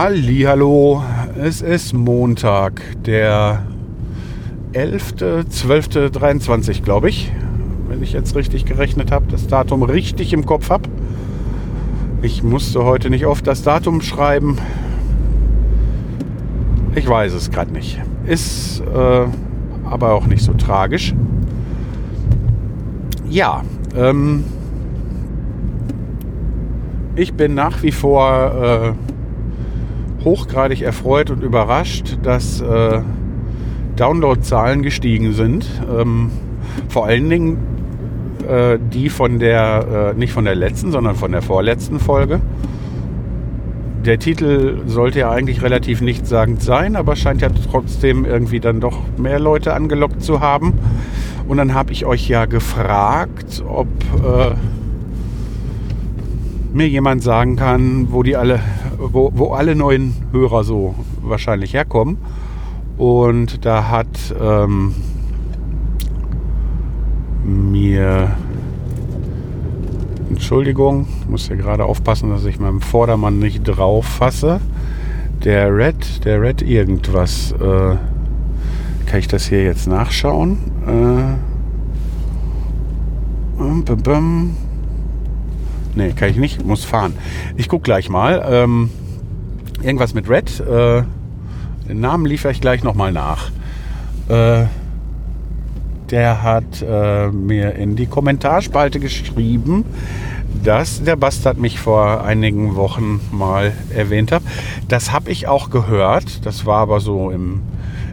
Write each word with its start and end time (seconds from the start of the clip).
Hallo, 0.00 1.02
es 1.42 1.60
ist 1.60 1.92
Montag, 1.92 2.80
der 3.04 3.64
11.12.23, 4.72 6.84
glaube 6.84 7.08
ich. 7.08 7.32
Wenn 7.88 8.00
ich 8.00 8.12
jetzt 8.12 8.36
richtig 8.36 8.64
gerechnet 8.64 9.10
habe, 9.10 9.26
das 9.28 9.48
Datum 9.48 9.82
richtig 9.82 10.32
im 10.32 10.46
Kopf 10.46 10.70
habe. 10.70 10.88
Ich 12.22 12.44
musste 12.44 12.84
heute 12.84 13.10
nicht 13.10 13.26
oft 13.26 13.44
das 13.44 13.64
Datum 13.64 14.00
schreiben. 14.00 14.58
Ich 16.94 17.08
weiß 17.08 17.32
es 17.32 17.50
gerade 17.50 17.72
nicht. 17.72 18.00
Ist 18.24 18.80
äh, 18.82 19.26
aber 19.84 20.12
auch 20.12 20.26
nicht 20.26 20.44
so 20.44 20.52
tragisch. 20.52 21.12
Ja, 23.28 23.64
ähm, 23.96 24.44
ich 27.16 27.34
bin 27.34 27.54
nach 27.54 27.82
wie 27.82 27.90
vor 27.90 28.94
äh, 28.94 29.17
hochgradig 30.24 30.82
erfreut 30.82 31.30
und 31.30 31.42
überrascht, 31.42 32.18
dass 32.22 32.60
äh, 32.60 33.00
Downloadzahlen 33.96 34.82
gestiegen 34.82 35.32
sind. 35.32 35.66
Ähm, 35.90 36.30
vor 36.88 37.06
allen 37.06 37.28
Dingen 37.28 37.58
äh, 38.48 38.78
die 38.92 39.10
von 39.10 39.38
der, 39.38 40.12
äh, 40.14 40.18
nicht 40.18 40.32
von 40.32 40.44
der 40.44 40.54
letzten, 40.54 40.90
sondern 40.90 41.16
von 41.16 41.32
der 41.32 41.42
vorletzten 41.42 42.00
Folge. 42.00 42.40
Der 44.04 44.18
Titel 44.18 44.78
sollte 44.86 45.18
ja 45.18 45.30
eigentlich 45.30 45.60
relativ 45.60 46.00
nichtssagend 46.00 46.62
sein, 46.62 46.96
aber 46.96 47.14
scheint 47.14 47.42
ja 47.42 47.48
trotzdem 47.70 48.24
irgendwie 48.24 48.60
dann 48.60 48.80
doch 48.80 49.00
mehr 49.18 49.38
Leute 49.38 49.74
angelockt 49.74 50.22
zu 50.22 50.40
haben. 50.40 50.74
Und 51.46 51.58
dann 51.58 51.74
habe 51.74 51.92
ich 51.92 52.06
euch 52.06 52.28
ja 52.28 52.46
gefragt, 52.46 53.62
ob 53.66 53.88
äh, 54.24 54.54
mir 56.72 56.88
jemand 56.88 57.22
sagen 57.22 57.56
kann, 57.56 58.08
wo 58.10 58.22
die 58.22 58.36
alle, 58.36 58.60
wo, 58.98 59.30
wo 59.34 59.52
alle 59.52 59.74
neuen 59.74 60.14
Hörer 60.32 60.64
so 60.64 60.94
wahrscheinlich 61.22 61.74
herkommen. 61.74 62.18
Und 62.96 63.64
da 63.64 63.88
hat 63.88 64.34
ähm, 64.40 64.94
mir 67.44 68.36
Entschuldigung, 70.30 71.06
muss 71.28 71.48
ja 71.48 71.56
gerade 71.56 71.84
aufpassen, 71.84 72.30
dass 72.30 72.44
ich 72.44 72.60
meinem 72.60 72.80
Vordermann 72.80 73.38
nicht 73.38 73.64
drauf 73.64 74.04
fasse. 74.04 74.60
Der 75.42 75.74
Red, 75.74 76.24
der 76.24 76.42
Red 76.42 76.62
irgendwas. 76.62 77.52
Äh, 77.52 77.96
kann 79.06 79.20
ich 79.20 79.28
das 79.28 79.46
hier 79.46 79.64
jetzt 79.64 79.86
nachschauen? 79.86 80.58
Äh, 80.86 81.38
um, 83.62 83.84
bum, 83.84 84.02
bum. 84.02 84.56
Nee, 85.98 86.12
kann 86.12 86.28
ich 86.30 86.36
nicht, 86.36 86.64
muss 86.64 86.84
fahren. 86.84 87.14
Ich 87.56 87.68
guck 87.68 87.82
gleich 87.82 88.08
mal. 88.08 88.46
Ähm, 88.48 88.88
irgendwas 89.82 90.14
mit 90.14 90.30
Red. 90.30 90.60
Äh, 90.60 91.02
den 91.88 91.98
Namen 91.98 92.24
liefere 92.24 92.52
ich 92.52 92.60
gleich 92.60 92.84
nochmal 92.84 93.10
nach. 93.10 93.50
Äh, 94.28 94.66
der 96.08 96.42
hat 96.44 96.82
äh, 96.88 97.32
mir 97.32 97.74
in 97.74 97.96
die 97.96 98.06
Kommentarspalte 98.06 99.00
geschrieben, 99.00 99.84
dass 100.62 101.02
der 101.02 101.16
Bastard 101.16 101.58
mich 101.58 101.80
vor 101.80 102.22
einigen 102.22 102.76
Wochen 102.76 103.20
mal 103.32 103.72
erwähnt 103.92 104.30
hat. 104.30 104.44
Das 104.86 105.10
habe 105.10 105.32
ich 105.32 105.48
auch 105.48 105.68
gehört. 105.68 106.46
Das 106.46 106.64
war 106.64 106.78
aber 106.78 107.00
so 107.00 107.32
im, 107.32 107.62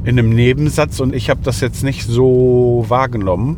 in 0.06 0.18
einem 0.18 0.32
Nebensatz 0.32 1.00
und 1.00 1.14
ich 1.14 1.30
habe 1.30 1.42
das 1.44 1.62
jetzt 1.62 1.84
nicht 1.84 2.08
so 2.08 2.84
wahrgenommen. 2.88 3.58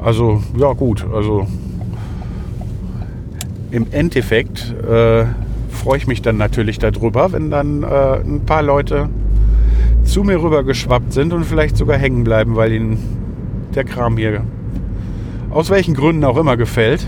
Also 0.00 0.42
ja 0.58 0.72
gut, 0.72 1.06
also 1.14 1.46
im 3.74 3.88
Endeffekt 3.90 4.72
äh, 4.88 5.24
freue 5.68 5.96
ich 5.96 6.06
mich 6.06 6.22
dann 6.22 6.36
natürlich 6.36 6.78
darüber, 6.78 7.32
wenn 7.32 7.50
dann 7.50 7.82
äh, 7.82 8.20
ein 8.20 8.42
paar 8.46 8.62
Leute 8.62 9.08
zu 10.04 10.22
mir 10.22 10.40
rüber 10.40 10.62
geschwappt 10.62 11.12
sind 11.12 11.32
und 11.32 11.44
vielleicht 11.44 11.76
sogar 11.76 11.98
hängen 11.98 12.22
bleiben, 12.22 12.54
weil 12.54 12.72
ihnen 12.72 12.98
der 13.74 13.82
Kram 13.82 14.16
hier 14.16 14.42
aus 15.50 15.70
welchen 15.70 15.94
Gründen 15.94 16.22
auch 16.22 16.36
immer 16.36 16.56
gefällt. 16.56 17.04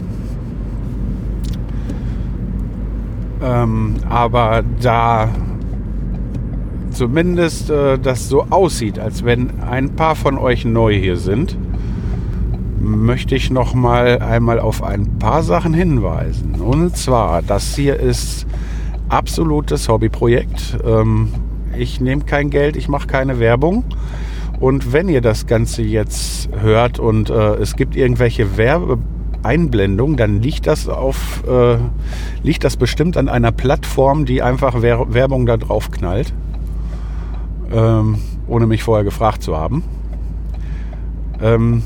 Ähm, 3.45 3.95
aber 4.09 4.65
da 4.83 5.29
zumindest 6.91 7.71
äh, 7.71 7.97
das 7.97 8.29
so 8.29 8.47
aussieht, 8.51 8.99
als 8.99 9.25
wenn 9.25 9.61
ein 9.61 9.91
paar 9.91 10.17
von 10.17 10.37
euch 10.37 10.65
neu 10.65 10.95
hier 10.95 11.17
sind, 11.17 11.57
möchte 12.87 13.35
ich 13.35 13.51
noch 13.51 13.75
mal 13.75 14.21
einmal 14.21 14.61
auf 14.61 14.83
ein 14.83 15.19
paar 15.19 15.43
Sachen 15.43 15.75
hinweisen. 15.75 16.55
Und 16.61 16.97
zwar, 16.97 17.43
das 17.43 17.75
hier 17.75 17.99
ist 17.99 18.47
absolutes 19.09 19.89
Hobbyprojekt. 19.89 20.79
Ähm, 20.85 21.29
ich 21.77 22.01
nehme 22.01 22.23
kein 22.25 22.51
Geld, 22.51 22.77
ich 22.77 22.89
mache 22.89 23.07
keine 23.07 23.39
Werbung. 23.39 23.85
Und 24.61 24.93
wenn 24.93 25.09
ihr 25.09 25.21
das 25.21 25.47
Ganze 25.47 25.83
jetzt 25.83 26.49
hört 26.61 26.99
und 26.99 27.29
äh, 27.29 27.55
es 27.57 27.77
gibt 27.77 27.95
irgendwelche 27.95 28.57
Werbeeinblendungen, 28.57 30.17
dann 30.17 30.41
liegt 30.41 30.67
das 30.67 30.89
auf, 30.89 31.45
äh, 31.47 31.77
liegt 32.43 32.65
das 32.65 32.77
bestimmt 32.77 33.17
an 33.19 33.29
einer 33.29 33.53
Plattform, 33.53 34.25
die 34.25 34.43
einfach 34.43 34.77
Wer 34.81 35.13
Werbung 35.13 35.45
da 35.45 35.59
drauf 35.59 35.91
knallt, 35.91 36.33
ähm, 37.71 38.19
ohne 38.47 38.67
mich 38.67 38.83
vorher 38.83 39.05
gefragt 39.05 39.43
zu 39.43 39.57
haben. 39.57 39.85
Ähm, 41.43 41.83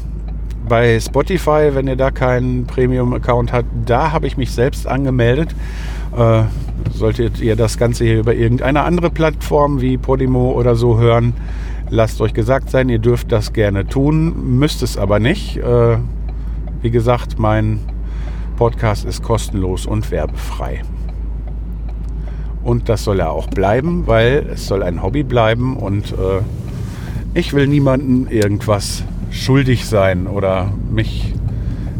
bei 0.68 1.00
Spotify, 1.00 1.70
wenn 1.72 1.86
ihr 1.86 1.96
da 1.96 2.10
keinen 2.10 2.66
Premium-Account 2.66 3.52
habt, 3.52 3.68
da 3.86 4.12
habe 4.12 4.26
ich 4.26 4.36
mich 4.36 4.52
selbst 4.52 4.86
angemeldet. 4.86 5.54
Äh, 6.16 6.42
solltet 6.92 7.40
ihr 7.40 7.56
das 7.56 7.78
Ganze 7.78 8.04
hier 8.04 8.20
über 8.20 8.34
irgendeine 8.34 8.82
andere 8.82 9.10
Plattform 9.10 9.80
wie 9.80 9.96
Podimo 9.96 10.52
oder 10.52 10.74
so 10.76 10.98
hören, 10.98 11.34
lasst 11.88 12.20
euch 12.20 12.34
gesagt 12.34 12.70
sein, 12.70 12.88
ihr 12.88 12.98
dürft 12.98 13.32
das 13.32 13.52
gerne 13.52 13.86
tun, 13.86 14.58
müsst 14.58 14.82
es 14.82 14.96
aber 14.96 15.18
nicht. 15.18 15.56
Äh, 15.56 15.98
wie 16.82 16.90
gesagt, 16.90 17.38
mein 17.38 17.80
Podcast 18.56 19.04
ist 19.04 19.22
kostenlos 19.22 19.86
und 19.86 20.10
werbefrei. 20.10 20.82
Und 22.62 22.88
das 22.88 23.04
soll 23.04 23.20
er 23.20 23.30
auch 23.30 23.48
bleiben, 23.48 24.06
weil 24.06 24.46
es 24.52 24.66
soll 24.66 24.82
ein 24.82 25.02
Hobby 25.02 25.22
bleiben 25.22 25.76
und 25.76 26.12
äh, 26.12 26.42
ich 27.32 27.52
will 27.52 27.66
niemanden 27.66 28.26
irgendwas 28.28 29.04
schuldig 29.30 29.86
sein 29.86 30.26
oder 30.26 30.72
mich 30.90 31.34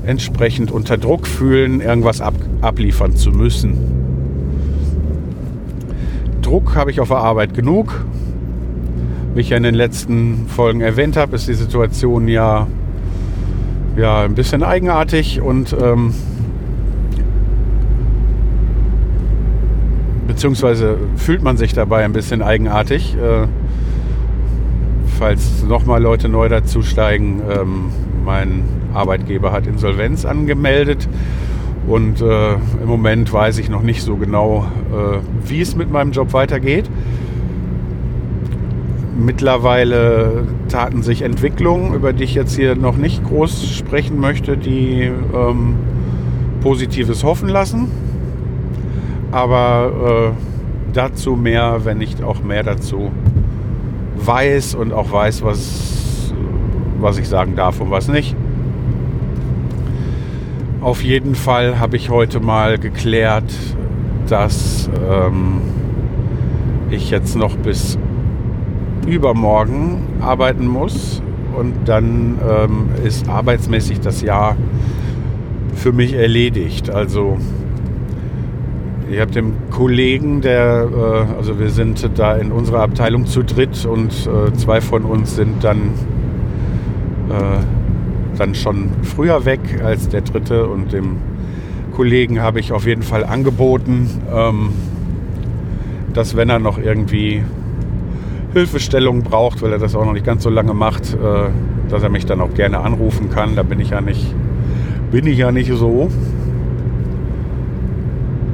entsprechend 0.04 0.70
unter 0.70 0.98
Druck 0.98 1.26
fühlen, 1.26 1.80
irgendwas 1.80 2.20
ab, 2.20 2.34
abliefern 2.60 3.16
zu 3.16 3.30
müssen. 3.30 3.76
Druck 6.42 6.74
habe 6.74 6.90
ich 6.90 7.00
auf 7.00 7.08
der 7.08 7.18
Arbeit 7.18 7.54
genug. 7.54 8.04
Wie 9.34 9.40
ich 9.40 9.50
ja 9.50 9.56
in 9.56 9.62
den 9.62 9.74
letzten 9.74 10.46
Folgen 10.48 10.80
erwähnt 10.80 11.16
habe, 11.16 11.36
ist 11.36 11.46
die 11.46 11.54
Situation 11.54 12.26
ja, 12.26 12.66
ja 13.96 14.22
ein 14.22 14.34
bisschen 14.34 14.64
eigenartig 14.64 15.40
und 15.40 15.76
ähm, 15.80 16.12
beziehungsweise 20.26 20.96
fühlt 21.16 21.42
man 21.42 21.56
sich 21.56 21.74
dabei 21.74 22.04
ein 22.04 22.12
bisschen 22.12 22.42
eigenartig. 22.42 23.14
Äh, 23.16 23.46
falls 25.20 25.62
nochmal 25.64 26.02
Leute 26.02 26.30
neu 26.30 26.48
dazusteigen, 26.48 27.42
ähm, 27.50 27.90
mein 28.24 28.64
Arbeitgeber 28.94 29.52
hat 29.52 29.66
Insolvenz 29.66 30.24
angemeldet 30.24 31.06
und 31.86 32.22
äh, 32.22 32.54
im 32.54 32.86
Moment 32.86 33.30
weiß 33.30 33.58
ich 33.58 33.68
noch 33.68 33.82
nicht 33.82 34.02
so 34.02 34.16
genau, 34.16 34.64
äh, 34.90 35.18
wie 35.46 35.60
es 35.60 35.76
mit 35.76 35.92
meinem 35.92 36.12
Job 36.12 36.32
weitergeht. 36.32 36.88
Mittlerweile 39.18 40.46
taten 40.70 41.02
sich 41.02 41.20
Entwicklungen, 41.20 41.92
über 41.92 42.14
die 42.14 42.24
ich 42.24 42.34
jetzt 42.34 42.56
hier 42.56 42.74
noch 42.74 42.96
nicht 42.96 43.22
groß 43.22 43.74
sprechen 43.74 44.18
möchte, 44.18 44.56
die 44.56 45.10
ähm, 45.34 45.74
Positives 46.62 47.24
hoffen 47.24 47.50
lassen. 47.50 47.90
Aber 49.32 50.32
äh, 50.32 50.94
dazu 50.94 51.36
mehr, 51.36 51.84
wenn 51.84 51.98
nicht 51.98 52.22
auch 52.22 52.42
mehr 52.42 52.62
dazu 52.62 53.10
weiß 54.26 54.74
und 54.74 54.92
auch 54.92 55.10
weiß, 55.10 55.42
was, 55.42 56.32
was 57.00 57.18
ich 57.18 57.28
sagen 57.28 57.56
darf 57.56 57.80
und 57.80 57.90
was 57.90 58.08
nicht. 58.08 58.36
Auf 60.80 61.02
jeden 61.02 61.34
Fall 61.34 61.78
habe 61.78 61.96
ich 61.96 62.08
heute 62.08 62.40
mal 62.40 62.78
geklärt, 62.78 63.52
dass 64.28 64.88
ähm, 65.10 65.60
ich 66.90 67.10
jetzt 67.10 67.36
noch 67.36 67.56
bis 67.56 67.98
übermorgen 69.06 70.02
arbeiten 70.20 70.66
muss 70.66 71.22
und 71.56 71.74
dann 71.86 72.38
ähm, 72.48 72.88
ist 73.04 73.28
arbeitsmäßig 73.28 74.00
das 74.00 74.22
Jahr 74.22 74.56
für 75.74 75.92
mich 75.92 76.14
erledigt. 76.14 76.90
Also 76.90 77.38
ich 79.10 79.18
habe 79.18 79.32
dem 79.32 79.54
Kollegen, 79.70 80.40
der, 80.40 80.88
äh, 80.92 81.36
also 81.36 81.58
wir 81.58 81.70
sind 81.70 82.08
da 82.16 82.36
in 82.36 82.52
unserer 82.52 82.82
Abteilung 82.82 83.26
zu 83.26 83.42
dritt 83.42 83.84
und 83.84 84.12
äh, 84.26 84.52
zwei 84.54 84.80
von 84.80 85.04
uns 85.04 85.34
sind 85.34 85.64
dann, 85.64 85.78
äh, 87.28 88.38
dann 88.38 88.54
schon 88.54 88.90
früher 89.02 89.44
weg 89.44 89.60
als 89.84 90.08
der 90.08 90.20
dritte 90.20 90.68
und 90.68 90.92
dem 90.92 91.16
Kollegen 91.92 92.40
habe 92.40 92.60
ich 92.60 92.72
auf 92.72 92.86
jeden 92.86 93.02
Fall 93.02 93.24
angeboten, 93.24 94.08
ähm, 94.32 94.70
dass 96.14 96.36
wenn 96.36 96.48
er 96.48 96.60
noch 96.60 96.78
irgendwie 96.78 97.42
Hilfestellung 98.52 99.22
braucht, 99.22 99.60
weil 99.62 99.72
er 99.72 99.78
das 99.78 99.94
auch 99.94 100.04
noch 100.04 100.12
nicht 100.12 100.26
ganz 100.26 100.44
so 100.44 100.50
lange 100.50 100.72
macht, 100.72 101.14
äh, 101.14 101.50
dass 101.88 102.02
er 102.02 102.10
mich 102.10 102.26
dann 102.26 102.40
auch 102.40 102.54
gerne 102.54 102.78
anrufen 102.78 103.28
kann. 103.28 103.56
Da 103.56 103.64
bin 103.64 103.80
ich 103.80 103.90
ja 103.90 104.00
nicht, 104.00 104.34
bin 105.10 105.26
ich 105.26 105.38
ja 105.38 105.50
nicht 105.50 105.72
so. 105.72 106.08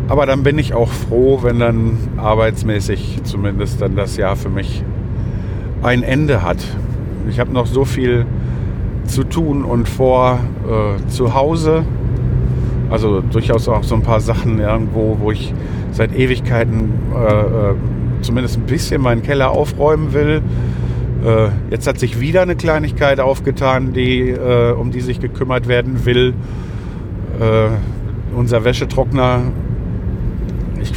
Aber 0.08 0.26
dann 0.26 0.42
bin 0.42 0.58
ich 0.58 0.72
auch 0.72 0.90
froh, 0.90 1.40
wenn 1.42 1.58
dann 1.58 1.98
arbeitsmäßig 2.16 3.20
zumindest 3.24 3.80
dann 3.80 3.96
das 3.96 4.16
Jahr 4.16 4.36
für 4.36 4.48
mich 4.48 4.84
ein 5.82 6.02
Ende 6.02 6.42
hat. 6.42 6.58
Ich 7.28 7.40
habe 7.40 7.52
noch 7.52 7.66
so 7.66 7.84
viel 7.84 8.24
zu 9.04 9.24
tun 9.24 9.64
und 9.64 9.88
vor 9.88 10.38
äh, 10.64 11.08
zu 11.08 11.34
Hause. 11.34 11.84
Also 12.88 13.20
durchaus 13.20 13.68
auch 13.68 13.82
so 13.82 13.96
ein 13.96 14.02
paar 14.02 14.20
Sachen 14.20 14.60
irgendwo, 14.60 15.18
wo 15.20 15.32
ich 15.32 15.52
seit 15.90 16.14
Ewigkeiten 16.16 16.92
äh, 17.14 17.40
äh 17.40 17.74
zumindest 18.22 18.56
ein 18.56 18.62
bisschen 18.62 19.02
meinen 19.02 19.22
Keller 19.22 19.50
aufräumen 19.50 20.12
will. 20.12 20.42
Äh, 21.24 21.48
jetzt 21.70 21.86
hat 21.86 21.98
sich 21.98 22.18
wieder 22.18 22.42
eine 22.42 22.56
Kleinigkeit 22.56 23.20
aufgetan, 23.20 23.92
die, 23.92 24.30
äh, 24.30 24.72
um 24.72 24.90
die 24.90 25.00
sich 25.00 25.20
gekümmert 25.20 25.68
werden 25.68 26.04
will. 26.06 26.34
Äh, 27.38 27.68
unser 28.34 28.64
Wäschetrockner, 28.64 29.42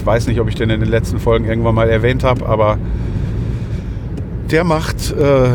weiß 0.09 0.25
nicht, 0.25 0.39
ob 0.39 0.49
ich 0.49 0.55
den 0.55 0.71
in 0.71 0.79
den 0.79 0.89
letzten 0.89 1.19
Folgen 1.19 1.45
irgendwann 1.45 1.75
mal 1.75 1.87
erwähnt 1.87 2.23
habe, 2.23 2.47
aber 2.47 2.79
der 4.49 4.63
macht 4.63 5.11
äh, 5.11 5.49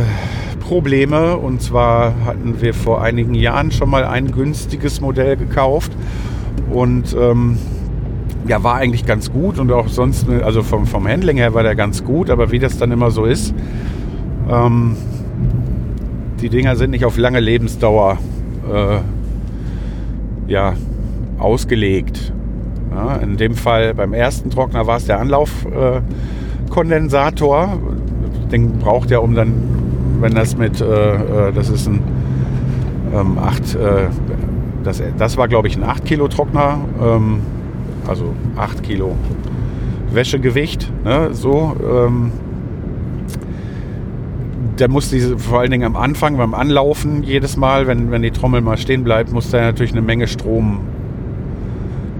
Probleme. 0.60 1.36
Und 1.36 1.60
zwar 1.60 2.14
hatten 2.24 2.60
wir 2.60 2.72
vor 2.72 3.02
einigen 3.02 3.34
Jahren 3.34 3.72
schon 3.72 3.90
mal 3.90 4.04
ein 4.04 4.30
günstiges 4.30 5.00
Modell 5.00 5.36
gekauft. 5.36 5.90
Und 6.70 7.16
ähm, 7.18 7.58
ja, 8.46 8.62
war 8.62 8.76
eigentlich 8.76 9.04
ganz 9.04 9.32
gut 9.32 9.58
und 9.58 9.72
auch 9.72 9.88
sonst, 9.88 10.28
also 10.28 10.62
vom, 10.62 10.86
vom 10.86 11.08
Handling 11.08 11.36
her 11.38 11.52
war 11.52 11.64
der 11.64 11.74
ganz 11.74 12.04
gut, 12.04 12.30
aber 12.30 12.52
wie 12.52 12.60
das 12.60 12.78
dann 12.78 12.92
immer 12.92 13.10
so 13.10 13.24
ist, 13.24 13.52
ähm, 14.48 14.96
die 16.40 16.48
Dinger 16.48 16.76
sind 16.76 16.90
nicht 16.92 17.04
auf 17.04 17.18
lange 17.18 17.40
Lebensdauer 17.40 18.18
äh, 18.72 18.98
ja, 20.46 20.74
ausgelegt. 21.40 22.32
Ja, 22.94 23.16
in 23.16 23.36
dem 23.36 23.54
Fall 23.54 23.92
beim 23.94 24.12
ersten 24.12 24.50
Trockner 24.50 24.86
war 24.86 24.98
es 24.98 25.06
der 25.06 25.18
Anlaufkondensator. 25.18 27.64
Äh, 27.64 28.50
Den 28.50 28.78
braucht 28.78 29.10
er, 29.10 29.22
um 29.22 29.34
dann, 29.34 29.54
wenn 30.20 30.34
das 30.34 30.56
mit, 30.56 30.80
äh, 30.80 30.84
äh 30.84 31.52
das 31.52 31.70
ist 31.70 31.88
ein 31.88 32.00
ähm, 33.12 33.38
8, 33.38 33.74
äh, 33.74 34.08
das, 34.84 35.02
das 35.18 35.36
war 35.36 35.48
glaube 35.48 35.66
ich 35.68 35.76
ein 35.76 35.82
8 35.82 36.04
Kilo 36.04 36.28
Trockner. 36.28 36.78
Ähm, 37.02 37.40
also 38.06 38.32
8 38.56 38.84
Kilo 38.84 39.16
Wäschegewicht. 40.12 40.92
Ne, 41.04 41.30
so, 41.32 41.74
ähm, 41.82 42.30
der 44.78 44.88
muss 44.88 45.10
diese, 45.10 45.38
vor 45.38 45.60
allen 45.60 45.70
Dingen 45.70 45.84
am 45.84 45.96
Anfang, 45.96 46.36
beim 46.36 46.54
Anlaufen, 46.54 47.22
jedes 47.22 47.56
Mal, 47.56 47.86
wenn, 47.86 48.10
wenn 48.10 48.22
die 48.22 48.30
Trommel 48.30 48.60
mal 48.60 48.76
stehen 48.76 49.04
bleibt, 49.04 49.32
muss 49.32 49.50
der 49.50 49.62
natürlich 49.62 49.92
eine 49.92 50.02
Menge 50.02 50.26
Strom 50.26 50.80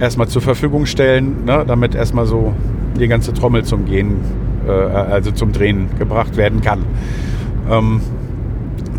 erstmal 0.01 0.29
zur 0.29 0.43
Verfügung 0.43 0.87
stellen, 0.87 1.45
ne, 1.45 1.65
damit 1.67 1.95
erstmal 1.95 2.27
so 2.27 2.55
die 2.99 3.09
ganze 3.09 3.33
Trommel 3.33 3.65
zum 3.65 3.85
Gehen, 3.85 4.17
äh, 4.67 4.71
also 4.71 5.31
zum 5.31 5.53
Drehen 5.53 5.89
gebracht 5.99 6.37
werden 6.37 6.61
kann. 6.61 6.85
Ähm, 7.71 8.01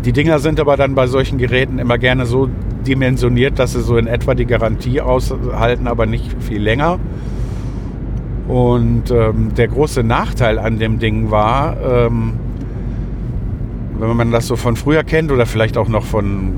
die 0.04 0.12
Dinger 0.12 0.38
sind 0.38 0.60
aber 0.60 0.76
dann 0.76 0.94
bei 0.94 1.06
solchen 1.06 1.38
Geräten 1.38 1.78
immer 1.78 1.98
gerne 1.98 2.26
so 2.26 2.48
dimensioniert, 2.86 3.58
dass 3.58 3.72
sie 3.72 3.80
so 3.80 3.96
in 3.96 4.06
etwa 4.06 4.34
die 4.34 4.46
Garantie 4.46 5.00
aushalten, 5.00 5.88
aber 5.88 6.06
nicht 6.06 6.40
viel 6.42 6.62
länger. 6.62 6.98
Und 8.46 9.10
ähm, 9.10 9.54
der 9.56 9.66
große 9.68 10.04
Nachteil 10.04 10.58
an 10.60 10.78
dem 10.78 11.00
Ding 11.00 11.32
war, 11.32 11.76
ähm, 11.82 12.34
wenn 13.98 14.16
man 14.16 14.30
das 14.30 14.46
so 14.46 14.54
von 14.56 14.76
früher 14.76 15.02
kennt 15.02 15.32
oder 15.32 15.46
vielleicht 15.46 15.76
auch 15.76 15.88
noch 15.88 16.04
von 16.04 16.52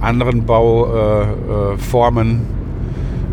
anderen 0.00 0.44
Bauformen 0.44 2.30
äh, 2.30 2.57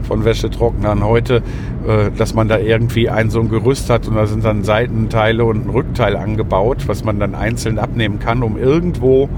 von 0.06 0.26
Wäschetrocknern 0.26 1.04
heute, 1.04 1.42
äh, 1.88 2.12
dass 2.18 2.34
man 2.34 2.48
da 2.48 2.58
irgendwie 2.58 3.10
ein 3.10 3.30
so 3.30 3.40
ein 3.40 3.50
Gerüst 3.50 3.90
hat 3.90 4.08
und 4.08 4.16
da 4.16 4.26
sind 4.26 4.46
dann 4.46 4.64
Seitenteile 4.64 5.46
und 5.46 5.68
ein 5.68 5.70
Rückteil 5.70 6.16
angebaut, 6.16 6.88
was 6.88 7.04
man 7.04 7.20
dann 7.20 7.36
einzeln 7.36 7.80
abnehmen 7.80 8.20
kann, 8.20 8.44
um 8.44 8.58
irgendwo 8.58 9.30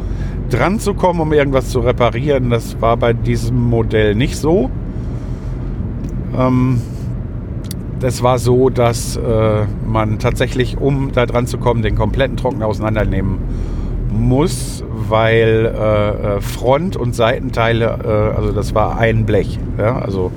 dran 0.50 0.80
zu 0.80 0.94
kommen, 0.94 1.20
um 1.20 1.34
irgendwas 1.34 1.70
zu 1.70 1.80
reparieren. 1.80 2.50
Das 2.50 2.82
war 2.82 2.98
bei 2.98 3.14
diesem 3.14 3.70
Modell 3.70 4.16
nicht 4.16 4.38
so. 4.38 4.70
Ähm, 6.38 6.82
das 8.00 8.22
war 8.22 8.38
so, 8.38 8.70
dass 8.70 9.18
äh, 9.18 9.66
man 9.86 10.20
tatsächlich, 10.20 10.78
um 10.78 11.12
da 11.14 11.26
dran 11.26 11.48
zu 11.48 11.58
kommen, 11.58 11.82
den 11.82 11.96
kompletten 11.96 12.38
Trockner 12.38 12.68
auseinandernehmen 12.68 13.40
muss, 14.12 14.84
weil 14.90 15.74
äh, 15.74 16.38
äh 16.38 16.42
Front- 16.42 16.96
und 16.96 17.16
Seitenteile, 17.16 18.00
äh, 18.04 18.38
also 18.38 18.52
das 18.52 18.76
war 18.76 18.98
ein 18.98 19.26
Blech. 19.26 19.60
Ja? 19.78 20.00
Also 20.00 20.32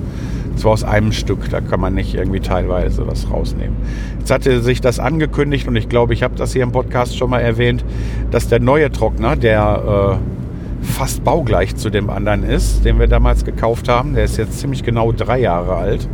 zwar 0.55 0.73
aus 0.73 0.83
einem 0.83 1.11
Stück, 1.11 1.49
da 1.49 1.61
kann 1.61 1.79
man 1.79 1.93
nicht 1.93 2.13
irgendwie 2.13 2.39
teilweise 2.39 3.07
was 3.07 3.29
rausnehmen. 3.29 3.75
Jetzt 4.19 4.31
hatte 4.31 4.61
sich 4.61 4.81
das 4.81 4.99
angekündigt 4.99 5.67
und 5.67 5.75
ich 5.75 5.89
glaube, 5.89 6.13
ich 6.13 6.23
habe 6.23 6.35
das 6.35 6.53
hier 6.53 6.63
im 6.63 6.71
Podcast 6.71 7.17
schon 7.17 7.29
mal 7.29 7.39
erwähnt, 7.39 7.83
dass 8.29 8.47
der 8.47 8.59
neue 8.59 8.91
Trockner, 8.91 9.35
der 9.35 10.19
äh, 10.21 10.85
fast 10.85 11.23
baugleich 11.23 11.75
zu 11.75 11.89
dem 11.89 12.09
anderen 12.09 12.43
ist, 12.43 12.85
den 12.85 12.99
wir 12.99 13.07
damals 13.07 13.45
gekauft 13.45 13.87
haben, 13.89 14.13
der 14.13 14.25
ist 14.25 14.37
jetzt 14.37 14.59
ziemlich 14.59 14.83
genau 14.83 15.11
drei 15.11 15.39
Jahre 15.39 15.75
alt, 15.75 16.07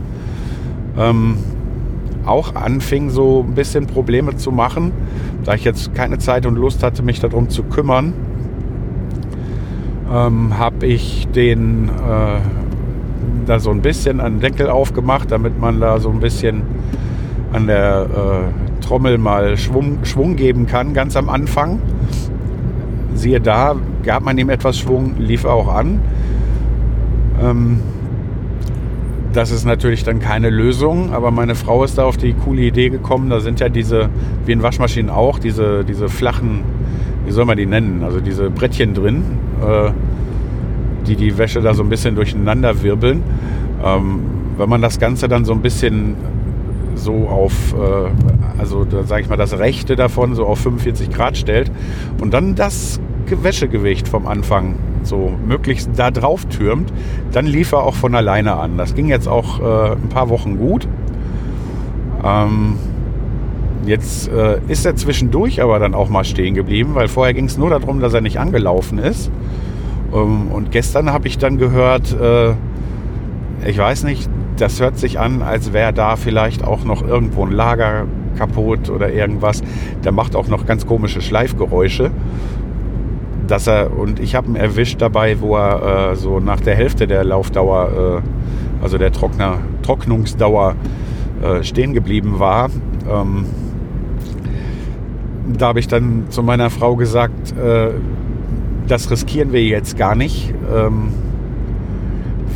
ähm, 0.98 1.38
auch 2.28 2.56
anfing 2.56 3.10
so 3.10 3.46
ein 3.48 3.56
bisschen 3.56 3.88
Probleme 3.88 4.36
zu 4.36 4.52
machen, 4.52 4.92
da 5.44 5.54
ich 5.54 5.64
jetzt 5.64 5.94
keine 5.94 6.18
Zeit 6.18 6.46
und 6.46 6.56
Lust 6.56 6.84
hatte, 6.84 7.04
mich 7.04 7.20
darum 7.20 7.50
zu 7.50 7.64
kümmern, 7.64 8.14
ähm, 10.12 10.58
habe 10.58 10.86
ich 10.86 11.28
den 11.30 11.90
äh, 11.90 12.40
da 13.46 13.60
so 13.60 13.72
ein 13.72 13.82
bisschen 13.82 14.20
einen 14.20 14.40
Deckel 14.40 14.70
aufgemacht, 14.70 15.32
damit 15.32 15.60
man 15.60 15.80
da 15.80 16.00
so 16.00 16.10
ein 16.10 16.20
bisschen 16.20 16.64
an 17.54 17.68
der 17.68 18.06
äh, 18.06 18.84
Trommel 18.86 19.18
mal 19.18 19.58
Schwung, 19.58 20.00
Schwung 20.04 20.36
geben 20.36 20.68
kann, 20.68 20.94
ganz 20.94 21.16
am 21.16 21.30
Anfang. 21.30 21.80
Siehe 23.14 23.42
da, 23.42 23.76
gab 24.04 24.24
man 24.24 24.38
ihm 24.38 24.50
etwas 24.50 24.78
Schwung, 24.78 25.16
lief 25.18 25.46
auch 25.46 25.74
an. 25.74 26.00
Ähm, 27.42 27.80
das 29.38 29.52
ist 29.52 29.66
natürlich 29.66 30.04
dann 30.04 30.20
keine 30.20 30.50
Lösung, 30.50 31.14
aber 31.14 31.30
meine 31.30 31.54
Frau 31.54 31.84
ist 31.84 32.00
da 32.00 32.06
auf 32.06 32.18
die 32.18 32.34
coole 32.34 32.64
Idee 32.64 32.90
gekommen. 32.90 33.30
Da 33.30 33.40
sind 33.40 33.60
ja 33.60 33.70
diese, 33.70 34.10
wie 34.46 34.52
in 34.52 34.64
Waschmaschinen 34.64 35.12
auch, 35.12 35.38
diese, 35.38 35.86
diese 35.86 36.10
flachen, 36.10 36.64
wie 37.24 37.32
soll 37.32 37.46
man 37.46 37.56
die 37.56 37.68
nennen, 37.68 38.04
also 38.04 38.20
diese 38.20 38.50
Brettchen 38.50 38.96
drin. 38.96 39.24
Äh, 39.62 39.92
die 41.06 41.16
die 41.16 41.38
Wäsche 41.38 41.62
da 41.62 41.74
so 41.74 41.84
ein 41.84 41.90
bisschen 41.90 42.16
durcheinander 42.16 42.82
wirbeln. 42.82 43.24
Ähm, 43.84 44.22
wenn 44.58 44.70
man 44.70 44.82
das 44.82 45.00
Ganze 45.00 45.28
dann 45.28 45.46
so 45.46 45.54
ein 45.54 45.62
bisschen 45.62 46.16
so 46.96 47.28
auf, 47.28 47.74
äh, 47.74 48.60
also 48.60 48.86
sage 49.06 49.22
ich 49.22 49.30
mal, 49.30 49.38
das 49.38 49.58
Rechte 49.58 49.96
davon 49.96 50.36
so 50.36 50.46
auf 50.46 50.60
45 50.60 51.12
Grad 51.12 51.38
stellt 51.38 51.72
und 52.20 52.34
dann 52.34 52.56
das 52.56 53.00
Wäschegewicht 53.30 54.08
vom 54.08 54.28
Anfang 54.28 54.76
so 55.08 55.32
möglichst 55.48 55.90
da 55.96 56.12
drauf 56.12 56.46
türmt, 56.46 56.92
dann 57.32 57.46
lief 57.46 57.72
er 57.72 57.84
auch 57.84 57.96
von 57.96 58.16
alleine 58.16 58.56
an. 58.56 58.78
Das 58.78 58.96
ging 58.96 59.08
jetzt 59.08 59.28
auch 59.28 59.60
äh, 59.60 59.92
ein 59.94 60.10
paar 60.10 60.30
Wochen 60.30 60.58
gut. 60.58 60.88
Ähm, 62.24 62.76
jetzt 63.86 64.30
äh, 64.30 64.60
ist 64.68 64.86
er 64.86 64.96
zwischendurch 64.96 65.62
aber 65.62 65.80
dann 65.80 65.94
auch 65.94 66.10
mal 66.10 66.24
stehen 66.24 66.54
geblieben, 66.54 66.92
weil 66.94 67.08
vorher 67.08 67.34
ging 67.34 67.46
es 67.46 67.58
nur 67.58 67.70
darum, 67.70 68.00
dass 68.00 68.14
er 68.14 68.22
nicht 68.22 68.40
angelaufen 68.40 69.00
ist. 69.00 69.32
Ähm, 70.14 70.48
und 70.52 70.72
gestern 70.72 71.12
habe 71.12 71.28
ich 71.28 71.38
dann 71.38 71.58
gehört, 71.58 72.16
äh, 72.20 72.54
ich 73.66 73.78
weiß 73.78 74.04
nicht, 74.04 74.30
das 74.58 74.80
hört 74.80 74.98
sich 74.98 75.20
an, 75.20 75.42
als 75.42 75.74
wäre 75.74 75.94
da 75.94 76.16
vielleicht 76.16 76.64
auch 76.64 76.84
noch 76.84 77.08
irgendwo 77.08 77.46
ein 77.46 77.52
Lager 77.52 78.06
kaputt 78.38 78.90
oder 78.90 79.12
irgendwas. 79.12 79.62
Der 80.04 80.12
macht 80.12 80.36
auch 80.36 80.48
noch 80.48 80.66
ganz 80.66 80.86
komische 80.86 81.22
Schleifgeräusche. 81.22 82.12
Dass 83.48 83.68
er, 83.68 83.98
und 83.98 84.20
ich 84.20 84.36
habe 84.36 84.48
ihn 84.48 84.56
erwischt 84.56 85.02
dabei, 85.02 85.40
wo 85.40 85.56
er 85.56 86.12
äh, 86.12 86.16
so 86.16 86.40
nach 86.40 86.60
der 86.60 86.76
Hälfte 86.76 87.08
der 87.08 87.24
Laufdauer, 87.24 88.22
äh, 88.22 88.84
also 88.84 88.98
der 88.98 89.12
Trockner, 89.12 89.60
Trocknungsdauer, 89.84 90.76
äh, 91.42 91.64
stehen 91.64 91.94
geblieben 91.94 92.40
war. 92.40 92.70
Ähm, 93.10 93.46
da 95.58 95.68
habe 95.68 95.80
ich 95.80 95.88
dann 95.88 96.26
zu 96.30 96.44
meiner 96.44 96.70
Frau 96.70 96.96
gesagt, 96.96 97.58
äh, 97.58 97.92
das 98.88 99.10
riskieren 99.12 99.54
wir 99.54 99.64
jetzt 99.64 99.98
gar 99.98 100.16
nicht. 100.16 100.54
Ähm, 100.74 101.10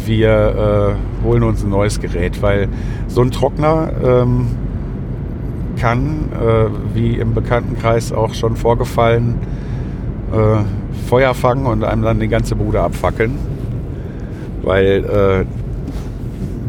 wir 0.05 0.97
äh, 1.23 1.25
holen 1.25 1.43
uns 1.43 1.63
ein 1.63 1.69
neues 1.69 1.99
Gerät, 1.99 2.41
weil 2.41 2.67
so 3.07 3.21
ein 3.21 3.31
Trockner 3.31 3.91
ähm, 4.03 4.47
kann, 5.77 6.29
äh, 6.33 6.95
wie 6.95 7.15
im 7.15 7.33
Bekanntenkreis 7.33 8.11
auch 8.11 8.33
schon 8.33 8.55
vorgefallen, 8.55 9.35
Feuer 11.07 11.33
fangen 11.33 11.65
und 11.65 11.83
einem 11.83 12.03
dann 12.03 12.19
die 12.19 12.27
ganze 12.27 12.55
Bude 12.55 12.81
abfackeln. 12.81 13.37
Weil 14.63 15.05
äh, 15.05 15.45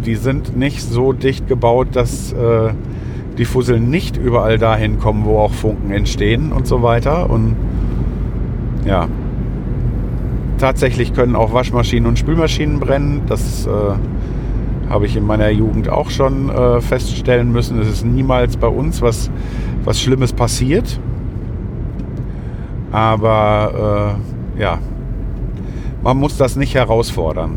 die 0.04 0.16
sind 0.16 0.56
nicht 0.56 0.82
so 0.82 1.12
dicht 1.12 1.46
gebaut, 1.46 1.88
dass 1.92 2.32
äh, 2.32 2.72
die 3.38 3.44
Fusseln 3.44 3.90
nicht 3.90 4.16
überall 4.16 4.58
dahin 4.58 4.98
kommen, 4.98 5.24
wo 5.24 5.38
auch 5.38 5.52
Funken 5.52 5.90
entstehen 5.90 6.52
und 6.52 6.66
so 6.66 6.82
weiter. 6.82 7.30
Und 7.30 7.56
ja, 8.86 9.08
tatsächlich 10.58 11.14
können 11.14 11.36
auch 11.36 11.52
Waschmaschinen 11.52 12.08
und 12.08 12.18
Spülmaschinen 12.18 12.80
brennen. 12.80 13.22
Das 13.26 13.66
äh, 13.66 13.70
habe 14.88 15.06
ich 15.06 15.16
in 15.16 15.24
meiner 15.24 15.50
Jugend 15.50 15.88
auch 15.88 16.10
schon 16.10 16.50
äh, 16.50 16.80
feststellen 16.80 17.52
müssen. 17.52 17.80
Es 17.80 17.88
ist 17.88 18.04
niemals 18.04 18.56
bei 18.56 18.68
uns 18.68 19.00
was, 19.02 19.30
was 19.84 20.00
Schlimmes 20.00 20.32
passiert. 20.32 21.00
Aber 22.92 24.18
äh, 24.56 24.60
ja, 24.60 24.78
man 26.02 26.18
muss 26.18 26.36
das 26.36 26.56
nicht 26.56 26.74
herausfordern. 26.74 27.56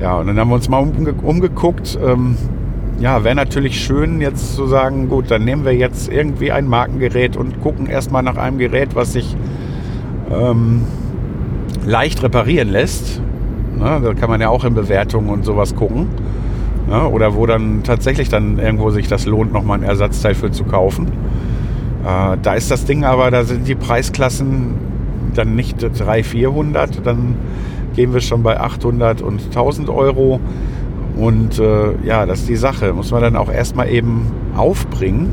Ja, 0.00 0.18
und 0.18 0.28
dann 0.28 0.38
haben 0.38 0.48
wir 0.48 0.54
uns 0.54 0.68
mal 0.68 0.78
umge 0.78 1.12
umgeguckt. 1.12 1.98
Ähm, 2.04 2.36
ja, 3.00 3.24
wäre 3.24 3.34
natürlich 3.34 3.84
schön, 3.84 4.20
jetzt 4.20 4.54
zu 4.54 4.66
sagen, 4.66 5.08
gut, 5.08 5.30
dann 5.30 5.44
nehmen 5.44 5.64
wir 5.64 5.74
jetzt 5.74 6.08
irgendwie 6.08 6.52
ein 6.52 6.68
Markengerät 6.68 7.36
und 7.36 7.60
gucken 7.60 7.86
erstmal 7.86 8.22
nach 8.22 8.36
einem 8.36 8.58
Gerät, 8.58 8.94
was 8.94 9.12
sich 9.12 9.36
ähm, 10.30 10.82
leicht 11.84 12.22
reparieren 12.22 12.68
lässt. 12.68 13.20
Ne, 13.76 14.00
da 14.02 14.14
kann 14.14 14.30
man 14.30 14.40
ja 14.40 14.48
auch 14.48 14.64
in 14.64 14.74
Bewertungen 14.74 15.30
und 15.30 15.44
sowas 15.44 15.74
gucken. 15.74 16.08
Ne, 16.88 17.08
oder 17.08 17.34
wo 17.34 17.46
dann 17.46 17.82
tatsächlich 17.82 18.28
dann 18.28 18.58
irgendwo 18.58 18.90
sich 18.90 19.08
das 19.08 19.26
lohnt, 19.26 19.52
nochmal 19.52 19.78
ein 19.78 19.84
Ersatzteil 19.84 20.34
für 20.34 20.50
zu 20.52 20.64
kaufen. 20.64 21.10
Äh, 22.04 22.36
da 22.42 22.54
ist 22.54 22.70
das 22.70 22.84
Ding 22.84 23.04
aber, 23.04 23.30
da 23.30 23.44
sind 23.44 23.66
die 23.66 23.74
Preisklassen 23.74 24.74
dann 25.34 25.54
nicht 25.54 25.82
300, 25.82 26.26
400, 26.26 27.06
dann 27.06 27.36
gehen 27.94 28.12
wir 28.12 28.20
schon 28.20 28.42
bei 28.42 28.58
800 28.58 29.22
und 29.22 29.42
1000 29.44 29.88
Euro. 29.88 30.40
Und 31.16 31.58
äh, 31.58 31.94
ja, 32.04 32.26
das 32.26 32.40
ist 32.40 32.48
die 32.48 32.56
Sache. 32.56 32.92
Muss 32.92 33.10
man 33.10 33.20
dann 33.20 33.36
auch 33.36 33.50
erstmal 33.50 33.88
eben 33.90 34.30
aufbringen. 34.56 35.30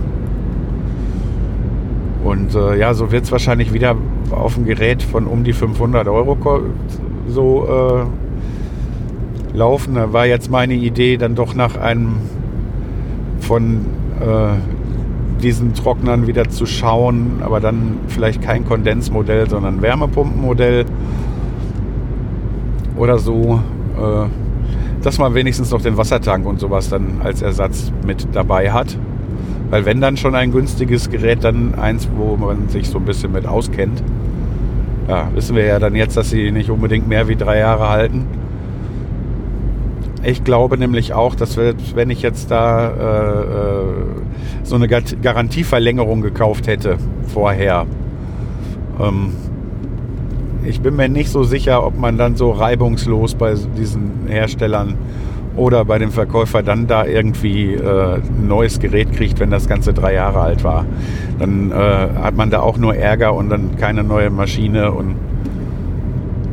Und 2.23 2.53
äh, 2.53 2.77
ja, 2.77 2.93
so 2.93 3.11
wird 3.11 3.23
es 3.23 3.31
wahrscheinlich 3.31 3.73
wieder 3.73 3.95
auf 4.31 4.57
ein 4.57 4.65
Gerät 4.65 5.01
von 5.01 5.25
um 5.25 5.43
die 5.43 5.53
500 5.53 6.07
Euro 6.07 6.37
so 7.27 8.05
äh, 9.53 9.57
laufen. 9.57 9.95
Da 9.95 10.11
war 10.11 10.25
jetzt 10.25 10.51
meine 10.51 10.73
Idee, 10.73 11.17
dann 11.17 11.35
doch 11.35 11.55
nach 11.55 11.77
einem 11.77 12.17
von 13.39 13.85
äh, 14.19 14.57
diesen 15.41 15.73
Trocknern 15.73 16.27
wieder 16.27 16.49
zu 16.49 16.65
schauen, 16.65 17.41
aber 17.41 17.59
dann 17.59 17.97
vielleicht 18.07 18.41
kein 18.41 18.65
Kondensmodell, 18.65 19.49
sondern 19.49 19.81
Wärmepumpenmodell 19.81 20.85
oder 22.97 23.17
so. 23.17 23.61
Äh, 23.97 24.27
dass 25.01 25.17
man 25.17 25.33
wenigstens 25.33 25.71
noch 25.71 25.81
den 25.81 25.97
Wassertank 25.97 26.45
und 26.45 26.59
sowas 26.59 26.89
dann 26.89 27.21
als 27.23 27.41
Ersatz 27.41 27.91
mit 28.05 28.27
dabei 28.33 28.71
hat. 28.71 28.97
Weil 29.69 29.85
wenn 29.85 30.01
dann 30.01 30.17
schon 30.17 30.35
ein 30.35 30.51
günstiges 30.51 31.09
Gerät, 31.09 31.43
dann 31.43 31.75
eins, 31.75 32.09
wo 32.15 32.35
man 32.35 32.69
sich 32.69 32.89
so 32.89 32.97
ein 32.97 33.05
bisschen 33.05 33.31
mit 33.31 33.45
auskennt. 33.45 34.03
Ja, 35.07 35.29
wissen 35.33 35.55
wir 35.55 35.65
ja 35.65 35.79
dann 35.79 35.95
jetzt, 35.95 36.17
dass 36.17 36.29
sie 36.29 36.51
nicht 36.51 36.69
unbedingt 36.69 37.07
mehr 37.07 37.27
wie 37.27 37.35
drei 37.35 37.59
Jahre 37.59 37.89
halten. 37.89 38.27
Ich 40.23 40.43
glaube 40.43 40.77
nämlich 40.77 41.13
auch, 41.13 41.35
dass 41.35 41.55
wir, 41.55 41.75
wenn 41.95 42.09
ich 42.09 42.21
jetzt 42.21 42.51
da 42.51 42.89
äh, 42.89 43.41
äh 43.41 43.83
so 44.63 44.75
eine 44.75 44.87
Garantieverlängerung 44.87 46.21
gekauft 46.21 46.67
hätte 46.67 46.97
vorher, 47.27 47.85
ähm, 48.99 49.33
ich 50.65 50.81
bin 50.81 50.95
mir 50.95 51.09
nicht 51.09 51.29
so 51.29 51.43
sicher, 51.43 51.85
ob 51.85 51.97
man 51.97 52.17
dann 52.17 52.35
so 52.35 52.51
reibungslos 52.51 53.35
bei 53.35 53.55
diesen 53.77 54.27
Herstellern 54.27 54.95
oder 55.55 55.83
bei 55.85 55.97
dem 55.97 56.11
Verkäufer 56.11 56.63
dann 56.63 56.87
da 56.87 57.05
irgendwie 57.05 57.73
äh, 57.73 58.15
ein 58.15 58.47
neues 58.47 58.79
Gerät 58.79 59.11
kriegt, 59.13 59.39
wenn 59.39 59.49
das 59.49 59.67
Ganze 59.67 59.93
drei 59.93 60.13
Jahre 60.13 60.41
alt 60.41 60.63
war. 60.63 60.85
Dann 61.39 61.71
äh, 61.71 61.73
hat 61.73 62.35
man 62.35 62.49
da 62.49 62.59
auch 62.59 62.77
nur 62.77 62.95
Ärger 62.95 63.33
und 63.33 63.49
dann 63.49 63.75
keine 63.77 64.03
neue 64.03 64.29
Maschine 64.29 64.91
und 64.91 65.15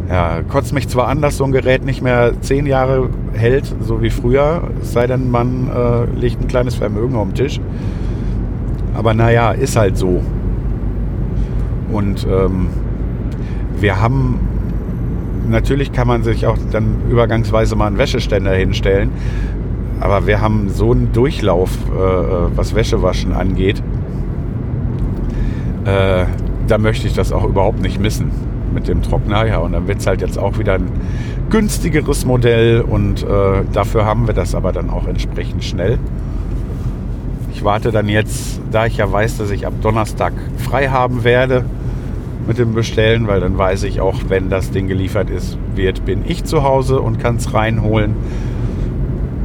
ja, 0.09 0.43
kotzt 0.43 0.73
mich 0.73 0.89
zwar 0.89 1.09
an, 1.09 1.21
dass 1.21 1.37
so 1.37 1.45
ein 1.45 1.53
Gerät 1.53 1.85
nicht 1.85 2.01
mehr 2.01 2.33
zehn 2.41 2.67
Jahre 2.67 3.09
hält, 3.33 3.75
so 3.81 4.03
wie 4.03 4.11
früher, 4.11 4.63
es 4.81 4.93
sei 4.93 5.07
denn, 5.07 5.31
man 5.31 5.69
äh, 5.69 6.05
legt 6.19 6.41
ein 6.41 6.47
kleines 6.47 6.77
Vermögen 6.77 7.17
auf 7.17 7.29
den 7.29 7.35
Tisch. 7.35 7.61
Aber 8.95 9.15
naja, 9.15 9.51
ist 9.51 9.77
halt 9.77 9.97
so. 9.97 10.23
Und 11.91 12.27
ähm, 12.31 12.69
wir 13.81 14.01
haben, 14.01 14.39
natürlich 15.49 15.93
kann 15.93 16.07
man 16.07 16.23
sich 16.23 16.47
auch 16.47 16.57
dann 16.71 16.97
übergangsweise 17.11 17.75
mal 17.75 17.89
einen 17.89 17.99
Wäscheständer 17.99 18.53
hinstellen, 18.53 19.11
aber 19.99 20.27
wir 20.27 20.41
haben 20.41 20.69
so 20.69 20.93
einen 20.93 21.13
Durchlauf, 21.13 21.71
äh, 21.71 22.57
was 22.57 22.75
Wäschewaschen 22.75 23.33
angeht. 23.33 23.83
Äh, 25.85 26.27
da 26.69 26.79
möchte 26.79 27.07
ich 27.09 27.15
das 27.15 27.33
auch 27.33 27.45
überhaupt 27.45 27.81
nicht 27.81 28.01
missen 28.01 28.31
mit 28.73 28.89
dem 28.89 29.03
Trockner. 29.03 29.47
Ja, 29.47 29.59
und 29.59 29.73
dann 29.73 29.89
wird 29.89 30.01
es 30.01 30.07
halt 30.07 30.21
jetzt 30.21 30.39
auch 30.39 30.59
wieder 30.59 30.75
ein 30.75 30.91
günstigeres 31.51 32.25
Modell 32.25 32.81
und 32.81 33.23
äh, 33.23 33.63
dafür 33.73 34.05
haben 34.05 34.27
wir 34.27 34.35
das 34.35 34.55
aber 34.55 34.73
dann 34.73 34.91
auch 34.91 35.07
entsprechend 35.07 35.65
schnell. 35.65 35.99
Ich 37.53 37.65
warte 37.65 37.91
dann 37.91 38.09
jetzt, 38.09 38.61
da 38.71 38.87
ich 38.87 38.99
ja 38.99 39.11
weiß, 39.11 39.39
dass 39.39 39.51
ich 39.51 39.67
ab 39.67 39.73
Donnerstag 39.81 40.33
frei 40.59 40.89
haben 40.89 41.25
werde, 41.25 41.65
mit 42.47 42.59
dem 42.59 42.75
Bestellen, 42.75 43.27
weil 43.27 43.41
dann 43.41 43.59
weiß 43.59 43.83
ich 43.85 44.01
auch, 44.01 44.17
wenn 44.29 44.51
das 44.51 44.71
Ding 44.71 44.87
geliefert 44.87 45.31
ist, 45.31 45.59
wird, 45.75 46.05
bin 46.05 46.23
ich 46.27 46.45
zu 46.45 46.63
Hause 46.63 47.01
und 47.01 47.19
kann 47.19 47.37
es 47.37 47.53
reinholen. 47.53 48.15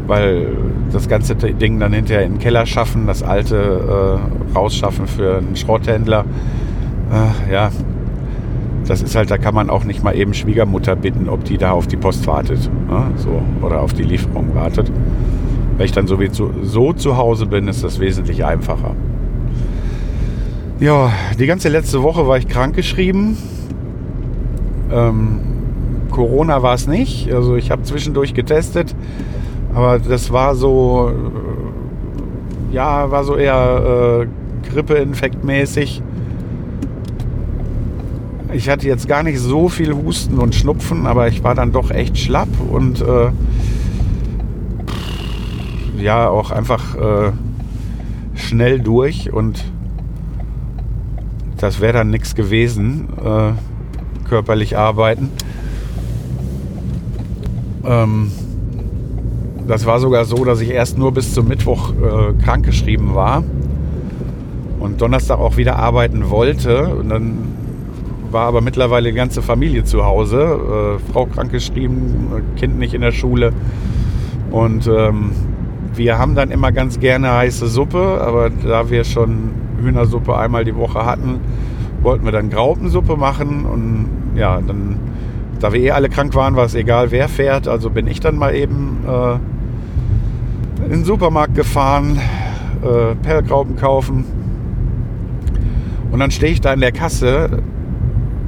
Weil 0.07 0.49
das 0.91 1.07
ganze 1.07 1.35
Ding 1.35 1.79
dann 1.79 1.93
hinterher 1.93 2.25
in 2.25 2.33
den 2.33 2.39
Keller 2.39 2.65
schaffen, 2.65 3.07
das 3.07 3.23
alte 3.23 4.19
äh, 4.53 4.55
rausschaffen 4.55 5.07
für 5.07 5.37
einen 5.37 5.55
Schrotthändler. 5.55 6.25
Äh, 7.11 7.53
ja, 7.53 7.71
das 8.91 9.01
ist 9.01 9.15
halt, 9.15 9.31
da 9.31 9.37
kann 9.37 9.55
man 9.55 9.69
auch 9.69 9.85
nicht 9.85 10.03
mal 10.03 10.13
eben 10.17 10.33
Schwiegermutter 10.33 10.97
bitten, 10.97 11.29
ob 11.29 11.45
die 11.45 11.57
da 11.57 11.71
auf 11.71 11.87
die 11.87 11.95
Post 11.95 12.27
wartet. 12.27 12.69
Ne? 12.89 13.05
So, 13.15 13.41
oder 13.61 13.79
auf 13.79 13.93
die 13.93 14.03
Lieferung 14.03 14.53
wartet. 14.53 14.91
Wenn 15.77 15.85
ich 15.85 15.93
dann 15.93 16.07
sowieso 16.07 16.51
so 16.61 16.91
zu 16.91 17.15
Hause 17.15 17.45
bin, 17.45 17.69
ist 17.69 17.85
das 17.85 18.01
wesentlich 18.01 18.43
einfacher. 18.43 18.93
Ja, 20.81 21.09
die 21.39 21.45
ganze 21.45 21.69
letzte 21.69 22.03
Woche 22.03 22.27
war 22.27 22.37
ich 22.37 22.49
krankgeschrieben. 22.49 23.37
Ähm, 24.91 25.39
Corona 26.09 26.61
war 26.61 26.73
es 26.73 26.85
nicht. 26.85 27.33
Also 27.33 27.55
ich 27.55 27.71
habe 27.71 27.83
zwischendurch 27.83 28.33
getestet, 28.33 28.93
aber 29.73 29.99
das 29.99 30.33
war 30.33 30.53
so, 30.53 31.13
äh, 32.71 32.75
ja, 32.75 33.09
war 33.09 33.23
so 33.23 33.37
eher 33.37 34.25
äh, 34.25 34.69
Grippeinfektmäßig. 34.69 36.03
Ich 38.53 38.67
hatte 38.67 38.85
jetzt 38.85 39.07
gar 39.07 39.23
nicht 39.23 39.39
so 39.39 39.69
viel 39.69 39.93
Husten 39.93 40.37
und 40.37 40.53
Schnupfen, 40.53 41.07
aber 41.07 41.29
ich 41.29 41.41
war 41.43 41.55
dann 41.55 41.71
doch 41.71 41.89
echt 41.89 42.17
schlapp 42.17 42.49
und 42.69 43.01
äh, 43.01 43.31
ja, 46.01 46.27
auch 46.27 46.51
einfach 46.51 46.95
äh, 46.95 47.31
schnell 48.35 48.79
durch 48.79 49.31
und 49.31 49.63
das 51.57 51.79
wäre 51.79 51.93
dann 51.93 52.09
nichts 52.09 52.35
gewesen, 52.35 53.07
äh, 53.23 53.51
körperlich 54.27 54.77
arbeiten. 54.77 55.29
Ähm, 57.85 58.31
das 59.65 59.85
war 59.85 59.99
sogar 59.99 60.25
so, 60.25 60.43
dass 60.43 60.59
ich 60.59 60.71
erst 60.71 60.97
nur 60.97 61.13
bis 61.13 61.33
zum 61.33 61.47
Mittwoch 61.47 61.93
äh, 61.93 62.33
krankgeschrieben 62.43 63.15
war 63.15 63.43
und 64.79 64.99
Donnerstag 64.99 65.39
auch 65.39 65.55
wieder 65.55 65.77
arbeiten 65.77 66.29
wollte. 66.29 66.95
Und 66.95 67.09
dann 67.09 67.60
war 68.31 68.47
aber 68.47 68.61
mittlerweile 68.61 69.09
die 69.09 69.15
ganze 69.15 69.41
Familie 69.41 69.83
zu 69.83 70.05
Hause, 70.05 70.97
äh, 70.97 71.11
Frau 71.11 71.25
krankgeschrieben, 71.25 72.43
Kind 72.55 72.79
nicht 72.79 72.93
in 72.93 73.01
der 73.01 73.11
Schule. 73.11 73.51
Und 74.51 74.87
ähm, 74.87 75.31
wir 75.93 76.17
haben 76.17 76.35
dann 76.35 76.51
immer 76.51 76.71
ganz 76.71 76.99
gerne 76.99 77.31
heiße 77.31 77.67
Suppe, 77.67 78.21
aber 78.21 78.49
da 78.49 78.89
wir 78.89 79.03
schon 79.03 79.51
Hühnersuppe 79.81 80.37
einmal 80.37 80.63
die 80.63 80.75
Woche 80.75 81.05
hatten, 81.05 81.39
wollten 82.01 82.25
wir 82.25 82.31
dann 82.31 82.49
Graupensuppe 82.49 83.17
machen 83.17 83.65
und 83.65 84.09
ja, 84.35 84.59
dann, 84.61 84.97
da 85.59 85.73
wir 85.73 85.81
eh 85.81 85.91
alle 85.91 86.09
krank 86.09 86.33
waren, 86.35 86.55
war 86.55 86.65
es 86.65 86.75
egal, 86.75 87.11
wer 87.11 87.27
fährt. 87.27 87.67
Also 87.67 87.89
bin 87.89 88.07
ich 88.07 88.19
dann 88.19 88.37
mal 88.37 88.55
eben 88.55 88.97
in 90.83 90.89
den 90.89 91.03
Supermarkt 91.05 91.55
gefahren, 91.55 92.19
äh, 92.81 93.15
Perlgraupen 93.15 93.75
kaufen. 93.75 94.25
Und 96.11 96.19
dann 96.19 96.31
stehe 96.31 96.51
ich 96.51 96.61
da 96.61 96.73
in 96.73 96.81
der 96.81 96.91
Kasse 96.91 97.61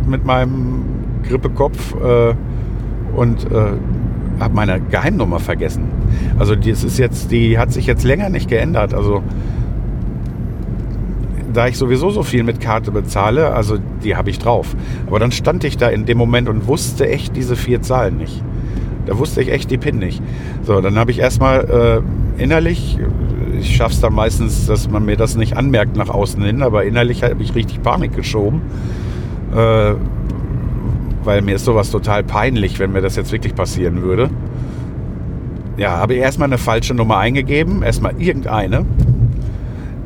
mit 0.08 0.26
meinem 0.26 0.84
Grippekopf 1.28 1.96
äh, 1.96 2.34
und 3.16 3.52
äh, 3.52 3.74
habe 4.40 4.54
meine 4.54 4.80
Geheimnummer 4.82 5.40
vergessen. 5.40 5.86
Also 6.38 6.56
die 6.56 6.72
ist 6.72 6.98
jetzt, 6.98 7.32
die 7.32 7.58
hat 7.58 7.72
sich 7.72 7.86
jetzt 7.86 8.04
länger 8.04 8.30
nicht 8.30 8.50
geändert. 8.50 8.94
Also 8.94 9.24
da 11.54 11.68
ich 11.68 11.78
sowieso 11.78 12.10
so 12.10 12.24
viel 12.24 12.44
mit 12.44 12.60
Karte 12.60 12.92
bezahle, 12.92 13.54
also 13.54 13.78
die 14.04 14.16
habe 14.16 14.30
ich 14.30 14.40
drauf. 14.40 14.76
Aber 15.08 15.20
dann 15.20 15.32
stand 15.32 15.64
ich 15.64 15.78
da 15.78 15.88
in 15.90 16.06
dem 16.06 16.18
Moment 16.18 16.50
und 16.50 16.68
wusste 16.68 17.08
echt 17.08 17.36
diese 17.36 17.56
vier 17.56 17.82
Zahlen 17.82 18.18
nicht. 18.18 18.44
Da 19.06 19.18
wusste 19.18 19.42
ich 19.42 19.52
echt 19.52 19.70
die 19.70 19.78
PIN 19.78 20.00
nicht. 20.00 20.22
So, 20.64 20.82
dann 20.82 20.98
habe 20.98 21.12
ich 21.12 21.20
erstmal 21.20 22.04
äh, 22.38 22.42
innerlich, 22.42 22.98
ich 23.60 23.76
schaffe 23.76 23.94
es 23.94 24.02
dann 24.02 24.14
meistens, 24.14 24.66
dass 24.66 24.90
man 24.90 25.06
mir 25.06 25.18
das 25.18 25.36
nicht 25.36 25.58
anmerkt 25.58 25.96
nach 25.96 26.10
außen 26.10 26.42
hin, 26.44 26.64
aber 26.64 26.86
innerlich 26.86 27.24
habe 27.24 27.42
ich 27.44 27.54
richtig 27.54 27.82
Panik 27.84 28.16
geschoben. 28.16 28.62
Äh, 29.54 29.96
weil 31.24 31.42
mir 31.42 31.56
ist 31.56 31.66
sowas 31.66 31.90
total 31.92 32.24
peinlich, 32.24 32.80
wenn 32.80 32.92
mir 32.92 33.02
das 33.02 33.16
jetzt 33.16 33.32
wirklich 33.32 33.56
passieren 33.56 34.02
würde. 34.02 34.30
Ja, 35.78 35.98
habe 35.98 36.14
ich 36.14 36.20
erstmal 36.20 36.48
eine 36.48 36.58
falsche 36.58 36.94
Nummer 36.94 37.18
eingegeben, 37.18 37.82
erstmal 37.82 38.22
irgendeine. 38.22 38.86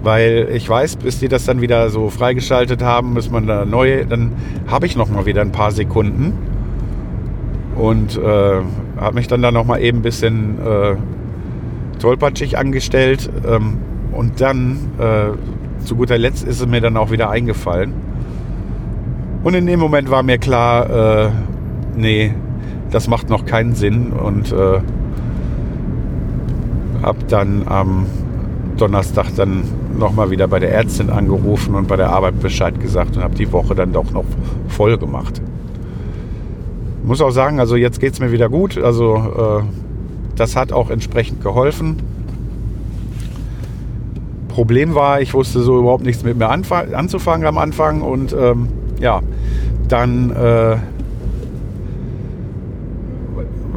Weil 0.04 0.50
ich 0.54 0.70
weiß, 0.70 0.98
bis 0.98 1.20
die 1.20 1.28
das 1.28 1.46
dann 1.46 1.60
wieder 1.60 1.90
so 1.90 2.10
freigeschaltet 2.10 2.84
haben, 2.84 3.14
muss 3.14 3.30
man 3.30 3.48
da 3.48 3.66
neu, 3.66 4.06
dann 4.06 4.34
habe 4.68 4.86
ich 4.86 4.96
noch 4.96 5.10
mal 5.10 5.26
wieder 5.26 5.42
ein 5.42 5.52
paar 5.52 5.72
Sekunden. 5.72 6.34
Und 7.76 8.18
äh, 8.18 8.62
habe 8.98 9.16
mich 9.16 9.28
dann 9.28 9.42
da 9.42 9.52
noch 9.52 9.66
mal 9.66 9.82
eben 9.82 10.00
ein 10.00 10.04
bisschen 10.04 10.58
äh, 10.66 10.96
tollpatschig 12.00 12.58
angestellt 12.58 13.30
ähm, 13.48 13.78
und 14.14 14.40
dann 14.42 14.78
äh, 14.98 15.84
zu 15.86 15.96
guter 15.96 16.18
Letzt 16.18 16.46
ist 16.48 16.60
es 16.60 16.68
mir 16.68 16.82
dann 16.82 16.98
auch 16.98 17.12
wieder 17.12 17.30
eingefallen 17.30 18.07
und 19.44 19.54
in 19.54 19.66
dem 19.66 19.80
Moment 19.80 20.10
war 20.10 20.24
mir 20.24 20.38
klar, 20.38 20.90
äh, 21.26 21.30
nee, 21.96 22.34
das 22.92 23.08
macht 23.08 23.30
noch 23.30 23.46
keinen 23.46 23.76
Sinn 23.76 24.12
und 24.12 24.52
äh, 24.52 24.80
habe 27.02 27.20
dann 27.28 27.64
am 27.68 28.06
Donnerstag 28.78 29.36
dann 29.36 29.64
nochmal 29.98 30.30
wieder 30.30 30.48
bei 30.48 30.60
der 30.60 30.72
Ärztin 30.74 31.10
angerufen 31.10 31.76
und 31.76 31.88
bei 31.88 31.96
der 31.96 32.10
Arbeit 32.10 32.40
Bescheid 32.40 32.80
gesagt 32.80 33.18
und 33.18 33.24
habe 33.24 33.36
die 33.36 33.52
Woche 33.52 33.76
dann 33.76 33.92
doch 33.92 34.12
noch 34.12 34.26
voll 34.68 34.98
gemacht. 34.98 35.42
Muss 37.04 37.22
auch 37.22 37.32
sagen, 37.32 37.60
also 37.60 37.76
jetzt 37.76 38.00
geht 38.00 38.14
es 38.14 38.20
mir 38.20 38.32
wieder 38.32 38.50
gut. 38.50 38.78
Also 38.78 39.16
äh, 39.16 39.64
das 40.36 40.56
hat 40.56 40.72
auch 40.72 40.90
entsprechend 40.90 41.42
geholfen. 41.42 41.98
Problem 44.50 44.96
war, 44.96 45.22
ich 45.22 45.34
wusste 45.34 45.62
so 45.62 45.80
überhaupt 45.80 46.04
nichts 46.04 46.24
mit 46.24 46.38
mir 46.38 46.50
anzufangen 46.50 47.48
am 47.48 47.58
Anfang 47.58 48.02
und 48.02 48.36
ähm, 48.38 48.68
ja, 49.00 49.22
dann 49.88 50.32
äh, 50.32 50.78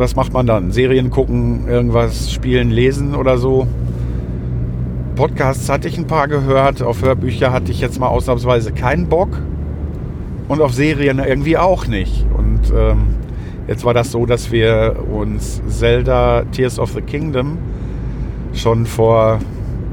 was 0.00 0.16
macht 0.16 0.32
man 0.32 0.46
dann? 0.46 0.72
Serien 0.72 1.10
gucken, 1.10 1.68
irgendwas 1.68 2.32
spielen, 2.32 2.70
lesen 2.70 3.14
oder 3.14 3.36
so? 3.36 3.66
Podcasts 5.14 5.68
hatte 5.68 5.88
ich 5.88 5.98
ein 5.98 6.06
paar 6.06 6.26
gehört, 6.26 6.82
auf 6.82 7.02
Hörbücher 7.02 7.52
hatte 7.52 7.70
ich 7.70 7.80
jetzt 7.82 8.00
mal 8.00 8.08
ausnahmsweise 8.08 8.72
keinen 8.72 9.08
Bock 9.08 9.28
und 10.48 10.62
auf 10.62 10.72
Serien 10.72 11.18
irgendwie 11.18 11.58
auch 11.58 11.86
nicht. 11.86 12.24
Und 12.34 12.72
ähm, 12.74 13.16
jetzt 13.68 13.84
war 13.84 13.92
das 13.92 14.10
so, 14.10 14.24
dass 14.24 14.50
wir 14.50 14.96
uns 15.12 15.60
Zelda 15.68 16.44
Tears 16.50 16.78
of 16.78 16.92
the 16.92 17.02
Kingdom 17.02 17.58
schon 18.54 18.86
vor, 18.86 19.40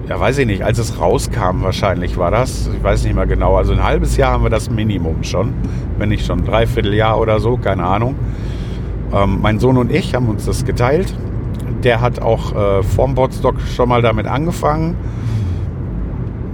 ja 0.09 0.19
weiß 0.19 0.37
ich 0.39 0.45
nicht, 0.45 0.63
als 0.63 0.79
es 0.79 0.99
rauskam 0.99 1.61
wahrscheinlich 1.61 2.17
war 2.17 2.31
das, 2.31 2.69
ich 2.75 2.83
weiß 2.83 3.03
nicht 3.03 3.15
mehr 3.15 3.27
genau, 3.27 3.55
also 3.55 3.73
ein 3.73 3.83
halbes 3.83 4.17
Jahr 4.17 4.33
haben 4.33 4.43
wir 4.43 4.49
das 4.49 4.69
Minimum 4.69 5.23
schon, 5.23 5.53
wenn 5.97 6.09
nicht 6.09 6.25
schon 6.25 6.39
ein 6.39 6.45
Dreivierteljahr 6.45 7.19
oder 7.19 7.39
so, 7.39 7.57
keine 7.57 7.83
Ahnung. 7.83 8.15
Ähm, 9.13 9.39
mein 9.41 9.59
Sohn 9.59 9.77
und 9.77 9.91
ich 9.91 10.15
haben 10.15 10.27
uns 10.27 10.45
das 10.45 10.65
geteilt 10.65 11.13
der 11.83 12.01
hat 12.01 12.21
auch 12.21 12.55
äh, 12.55 12.83
vorm 12.83 13.15
Botstock 13.15 13.55
schon 13.61 13.89
mal 13.89 14.01
damit 14.01 14.27
angefangen, 14.27 14.95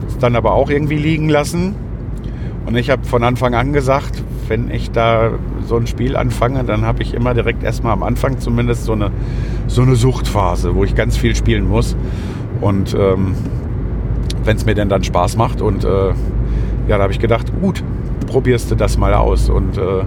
ist 0.07 0.21
dann 0.21 0.35
aber 0.35 0.53
auch 0.53 0.69
irgendwie 0.69 0.97
liegen 0.97 1.29
lassen. 1.29 1.75
Und 2.65 2.75
ich 2.75 2.89
habe 2.89 3.03
von 3.03 3.23
Anfang 3.23 3.55
an 3.55 3.73
gesagt, 3.73 4.23
wenn 4.47 4.69
ich 4.69 4.91
da 4.91 5.31
so 5.65 5.77
ein 5.77 5.87
Spiel 5.87 6.15
anfange, 6.15 6.63
dann 6.63 6.85
habe 6.85 7.01
ich 7.01 7.13
immer 7.13 7.33
direkt 7.33 7.63
erstmal 7.63 7.93
am 7.93 8.03
Anfang 8.03 8.39
zumindest 8.39 8.85
so 8.85 8.93
eine, 8.93 9.11
so 9.67 9.81
eine 9.81 9.95
Suchtphase, 9.95 10.75
wo 10.75 10.83
ich 10.83 10.95
ganz 10.95 11.17
viel 11.17 11.35
spielen 11.35 11.67
muss. 11.67 11.95
Und 12.63 12.95
ähm, 12.97 13.35
wenn 14.45 14.55
es 14.55 14.65
mir 14.65 14.73
denn 14.73 14.87
dann 14.87 15.03
Spaß 15.03 15.35
macht 15.35 15.61
und 15.61 15.83
äh, 15.83 16.07
ja, 16.87 16.97
da 16.97 17.03
habe 17.03 17.11
ich 17.11 17.19
gedacht, 17.19 17.51
gut, 17.59 17.83
probierst 18.27 18.71
du 18.71 18.75
das 18.75 18.97
mal 18.97 19.13
aus. 19.13 19.49
Und 19.49 19.77
äh, 19.77 20.03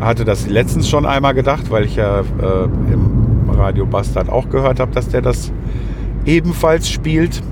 hatte 0.00 0.24
das 0.24 0.46
letztens 0.46 0.88
schon 0.88 1.04
einmal 1.04 1.34
gedacht, 1.34 1.68
weil 1.72 1.84
ich 1.84 1.96
ja 1.96 2.20
äh, 2.20 2.64
im 2.92 3.50
Radio 3.50 3.86
Bastard 3.86 4.28
auch 4.28 4.48
gehört 4.48 4.78
habe, 4.78 4.92
dass 4.92 5.08
der 5.08 5.20
das 5.20 5.50
ebenfalls 6.26 6.88
spielt. 6.88 7.42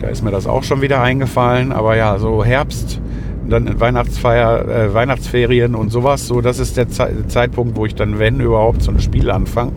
Da 0.00 0.08
ist 0.08 0.24
mir 0.24 0.30
das 0.30 0.46
auch 0.46 0.62
schon 0.62 0.80
wieder 0.80 1.02
eingefallen. 1.02 1.70
Aber 1.70 1.96
ja, 1.96 2.18
so 2.18 2.42
Herbst, 2.42 2.98
dann 3.46 3.78
Weihnachtsfeier, 3.78 4.68
äh, 4.68 4.94
Weihnachtsferien 4.94 5.74
und 5.74 5.90
sowas, 5.90 6.26
so 6.26 6.40
das 6.40 6.58
ist 6.60 6.78
der 6.78 6.88
Ze 6.88 7.26
Zeitpunkt, 7.28 7.76
wo 7.76 7.84
ich 7.84 7.94
dann, 7.94 8.18
wenn 8.18 8.40
überhaupt, 8.40 8.82
so 8.82 8.90
ein 8.90 9.00
Spiel 9.00 9.30
anfange. 9.30 9.72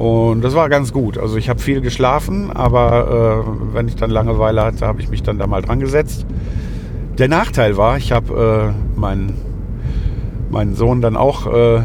Und 0.00 0.40
das 0.40 0.54
war 0.54 0.70
ganz 0.70 0.94
gut. 0.94 1.18
Also 1.18 1.36
ich 1.36 1.50
habe 1.50 1.60
viel 1.60 1.82
geschlafen, 1.82 2.50
aber 2.50 3.44
äh, 3.44 3.74
wenn 3.74 3.86
ich 3.86 3.96
dann 3.96 4.08
Langeweile 4.08 4.64
hatte, 4.64 4.86
habe 4.86 5.02
ich 5.02 5.10
mich 5.10 5.22
dann 5.22 5.38
da 5.38 5.46
mal 5.46 5.60
dran 5.60 5.78
gesetzt. 5.78 6.24
Der 7.18 7.28
Nachteil 7.28 7.76
war, 7.76 7.98
ich 7.98 8.10
habe 8.10 8.72
äh, 8.96 8.98
meinen, 8.98 9.34
meinen 10.48 10.74
Sohn 10.74 11.02
dann 11.02 11.18
auch 11.18 11.46
äh, 11.46 11.82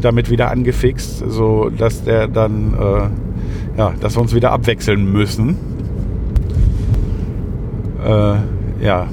damit 0.00 0.30
wieder 0.30 0.50
angefixt, 0.50 1.24
so 1.28 1.68
dass 1.68 2.04
der 2.04 2.26
dann, 2.26 2.72
äh, 2.72 3.78
ja, 3.78 3.92
dass 4.00 4.16
wir 4.16 4.22
uns 4.22 4.34
wieder 4.34 4.52
abwechseln 4.52 5.12
müssen. 5.12 5.58
Äh, 8.02 8.36
ja. 8.82 9.08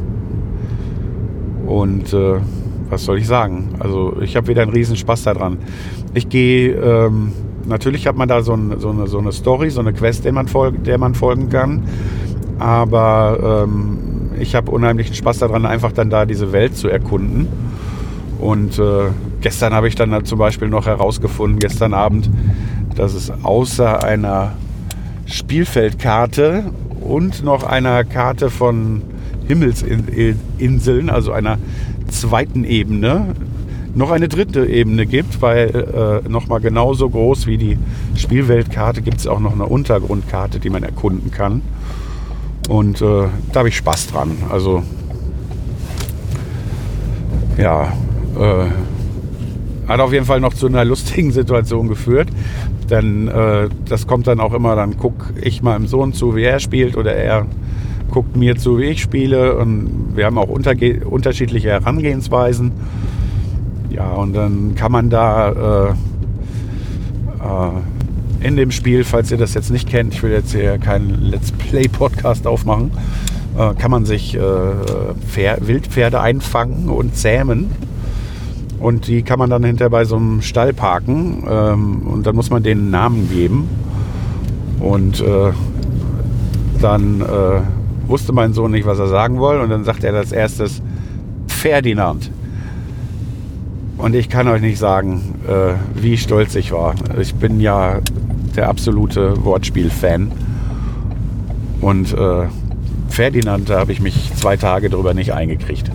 Und 1.65 2.13
äh, 2.13 2.35
was 2.89 3.03
soll 3.03 3.17
ich 3.17 3.27
sagen? 3.27 3.75
Also 3.79 4.15
ich 4.21 4.37
habe 4.37 4.47
wieder 4.47 4.61
einen 4.61 4.71
riesen 4.71 4.95
Spaß 4.95 5.23
daran. 5.23 5.57
Ich 6.13 6.29
gehe, 6.29 6.71
ähm, 6.71 7.33
natürlich 7.65 8.07
hat 8.07 8.15
man 8.15 8.27
da 8.27 8.41
so, 8.41 8.53
ein, 8.53 8.79
so, 8.79 8.89
eine, 8.89 9.07
so 9.07 9.19
eine 9.19 9.31
Story, 9.31 9.69
so 9.69 9.81
eine 9.81 9.93
Quest, 9.93 10.25
der 10.25 10.33
man, 10.33 10.47
folg, 10.47 10.83
der 10.83 10.97
man 10.97 11.15
folgen 11.15 11.49
kann. 11.49 11.83
Aber 12.59 13.65
ähm, 13.65 14.31
ich 14.39 14.55
habe 14.55 14.71
unheimlichen 14.71 15.15
Spaß 15.15 15.39
daran, 15.39 15.65
einfach 15.65 15.91
dann 15.91 16.09
da 16.09 16.25
diese 16.25 16.51
Welt 16.51 16.75
zu 16.75 16.87
erkunden. 16.87 17.47
Und 18.39 18.77
äh, 18.79 19.09
gestern 19.41 19.73
habe 19.73 19.87
ich 19.87 19.95
dann 19.95 20.25
zum 20.25 20.39
Beispiel 20.39 20.67
noch 20.67 20.85
herausgefunden, 20.85 21.59
gestern 21.59 21.93
Abend, 21.93 22.29
dass 22.95 23.13
es 23.13 23.31
außer 23.43 24.03
einer 24.03 24.53
Spielfeldkarte 25.25 26.65
und 27.01 27.43
noch 27.43 27.63
einer 27.63 28.03
Karte 28.03 28.49
von 28.49 29.01
Himmelsinseln, 29.47 31.09
also 31.09 31.31
einer 31.31 31.57
zweiten 32.07 32.63
Ebene, 32.63 33.33
noch 33.95 34.11
eine 34.11 34.27
dritte 34.27 34.65
Ebene 34.65 35.05
gibt, 35.05 35.41
weil 35.41 36.21
äh, 36.25 36.29
nochmal 36.29 36.61
genauso 36.61 37.09
groß 37.09 37.47
wie 37.47 37.57
die 37.57 37.77
Spielweltkarte 38.15 39.01
gibt 39.01 39.17
es 39.17 39.27
auch 39.27 39.39
noch 39.39 39.53
eine 39.53 39.65
Untergrundkarte, 39.65 40.59
die 40.59 40.69
man 40.69 40.83
erkunden 40.83 41.31
kann. 41.31 41.61
Und 42.69 43.01
äh, 43.01 43.27
da 43.51 43.59
habe 43.59 43.69
ich 43.69 43.77
Spaß 43.77 44.07
dran. 44.07 44.31
Also 44.49 44.83
ja, 47.57 47.93
äh, 48.39 48.65
hat 49.87 49.99
auf 49.99 50.13
jeden 50.13 50.25
Fall 50.25 50.39
noch 50.39 50.53
zu 50.53 50.67
einer 50.67 50.85
lustigen 50.85 51.31
Situation 51.33 51.87
geführt. 51.87 52.29
Denn 52.89 53.27
äh, 53.27 53.69
das 53.87 54.07
kommt 54.07 54.27
dann 54.27 54.39
auch 54.39 54.53
immer, 54.53 54.75
dann 54.75 54.97
gucke 54.97 55.33
ich 55.41 55.61
meinem 55.61 55.87
Sohn 55.87 56.13
zu, 56.13 56.35
wie 56.35 56.43
er 56.43 56.59
spielt 56.59 56.97
oder 56.97 57.13
er 57.13 57.45
guckt 58.11 58.35
mir 58.35 58.57
zu, 58.57 58.79
wie 58.79 58.85
ich 58.85 59.01
spiele. 59.01 59.55
Und 59.55 60.15
wir 60.15 60.25
haben 60.25 60.37
auch 60.37 60.49
unterschiedliche 60.49 61.69
Herangehensweisen. 61.69 62.71
Ja, 63.93 64.11
und 64.13 64.33
dann 64.33 64.73
kann 64.73 64.91
man 64.91 65.11
da 65.11 65.51
äh, 65.51 65.89
äh, 65.91 65.93
in 68.47 68.57
dem 68.57 68.71
Spiel, 68.71 69.03
falls 69.03 69.29
ihr 69.29 69.37
das 69.37 69.53
jetzt 69.53 69.69
nicht 69.69 69.87
kennt, 69.87 70.15
ich 70.15 70.23
will 70.23 70.31
jetzt 70.31 70.51
hier 70.51 70.79
keinen 70.79 71.21
Let's 71.21 71.51
Play 71.51 71.87
Podcast 71.87 72.47
aufmachen, 72.47 72.89
äh, 73.55 73.75
kann 73.75 73.91
man 73.91 74.05
sich 74.05 74.35
äh, 74.35 74.39
Wildpferde 74.39 76.19
einfangen 76.19 76.89
und 76.89 77.15
zähmen. 77.15 77.69
Und 78.79 79.07
die 79.07 79.21
kann 79.21 79.37
man 79.37 79.51
dann 79.51 79.63
hinterher 79.63 79.91
bei 79.91 80.05
so 80.05 80.15
einem 80.15 80.41
Stall 80.41 80.73
parken 80.73 81.43
ähm, 81.47 82.07
und 82.07 82.25
dann 82.25 82.35
muss 82.35 82.49
man 82.49 82.63
denen 82.63 82.81
einen 82.81 82.91
Namen 82.91 83.29
geben. 83.29 83.69
Und 84.79 85.21
äh, 85.21 85.51
dann 86.81 87.21
äh, 87.21 87.61
wusste 88.07 88.33
mein 88.33 88.53
Sohn 88.53 88.71
nicht, 88.71 88.87
was 88.87 88.97
er 88.97 89.07
sagen 89.07 89.37
wollte 89.37 89.63
und 89.63 89.69
dann 89.69 89.83
sagt 89.83 90.03
er 90.03 90.15
als 90.15 90.31
erstes 90.31 90.81
Ferdinand. 91.47 92.31
Und 94.03 94.15
ich 94.15 94.27
kann 94.27 94.49
euch 94.49 94.59
nicht 94.61 94.79
sagen, 94.79 95.35
äh, 95.47 95.75
wie 95.95 96.17
stolz 96.17 96.55
ich 96.55 96.73
war. 96.73 96.93
Ich 97.21 97.35
bin 97.35 97.61
ja 97.61 98.01
der 98.53 98.67
absolute 98.67 99.45
Wortspiel-Fan. 99.45 100.29
Und 101.79 102.11
äh, 102.11 102.47
Ferdinand, 103.07 103.69
da 103.69 103.79
habe 103.79 103.93
ich 103.93 104.01
mich 104.01 104.33
zwei 104.35 104.57
Tage 104.57 104.89
drüber 104.89 105.13
nicht 105.13 105.31
eingekriegt. 105.31 105.89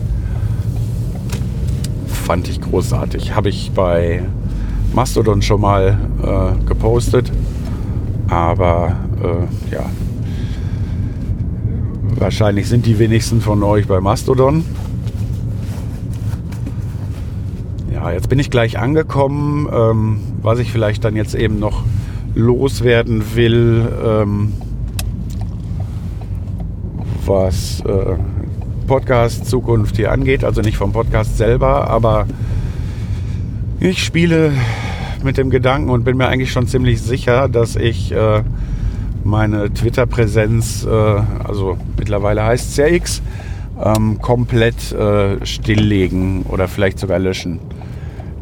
Fand 2.07 2.49
ich 2.49 2.63
großartig. 2.63 3.35
Habe 3.35 3.51
ich 3.51 3.73
bei 3.73 4.23
Mastodon 4.95 5.43
schon 5.43 5.61
mal 5.61 5.99
äh, 6.23 6.65
gepostet. 6.65 7.31
Aber 8.31 8.97
äh, 9.23 9.75
ja, 9.75 9.85
wahrscheinlich 12.19 12.71
sind 12.71 12.87
die 12.87 12.99
wenigsten 12.99 13.43
von 13.43 13.63
euch 13.63 13.87
bei 13.87 14.01
Mastodon. 14.01 14.65
Ja, 17.99 18.13
jetzt 18.13 18.29
bin 18.29 18.39
ich 18.39 18.49
gleich 18.49 18.79
angekommen. 18.79 19.69
Ähm, 19.73 20.21
was 20.41 20.61
ich 20.61 20.71
vielleicht 20.71 21.03
dann 21.03 21.17
jetzt 21.17 21.35
eben 21.35 21.59
noch 21.59 21.83
loswerden 22.37 23.35
will, 23.35 23.89
ähm, 24.07 24.53
was 27.27 27.81
äh, 27.81 28.15
Podcast 28.87 29.47
Zukunft 29.47 29.97
hier 29.97 30.13
angeht. 30.13 30.45
Also 30.45 30.61
nicht 30.61 30.77
vom 30.77 30.93
Podcast 30.93 31.39
selber, 31.39 31.91
aber 31.91 32.29
ich 33.81 34.05
spiele 34.05 34.53
mit 35.25 35.37
dem 35.37 35.51
Gedanken 35.51 35.91
und 35.91 36.05
bin 36.05 36.17
mir 36.17 36.29
eigentlich 36.29 36.53
schon 36.53 36.69
ziemlich 36.69 37.03
sicher, 37.03 37.49
dass 37.49 37.75
ich 37.75 38.13
äh, 38.13 38.45
meine 39.25 39.75
Twitter-Präsenz, 39.75 40.87
äh, 40.87 40.89
also 40.89 41.77
mittlerweile 41.99 42.45
heißt 42.45 42.71
es 42.71 42.77
ja 42.77 42.87
X, 42.87 43.23
ähm, 43.83 44.21
komplett 44.23 44.93
äh, 44.93 45.45
stilllegen 45.45 46.45
oder 46.45 46.69
vielleicht 46.69 47.01
sogar 47.01 47.19
löschen 47.19 47.59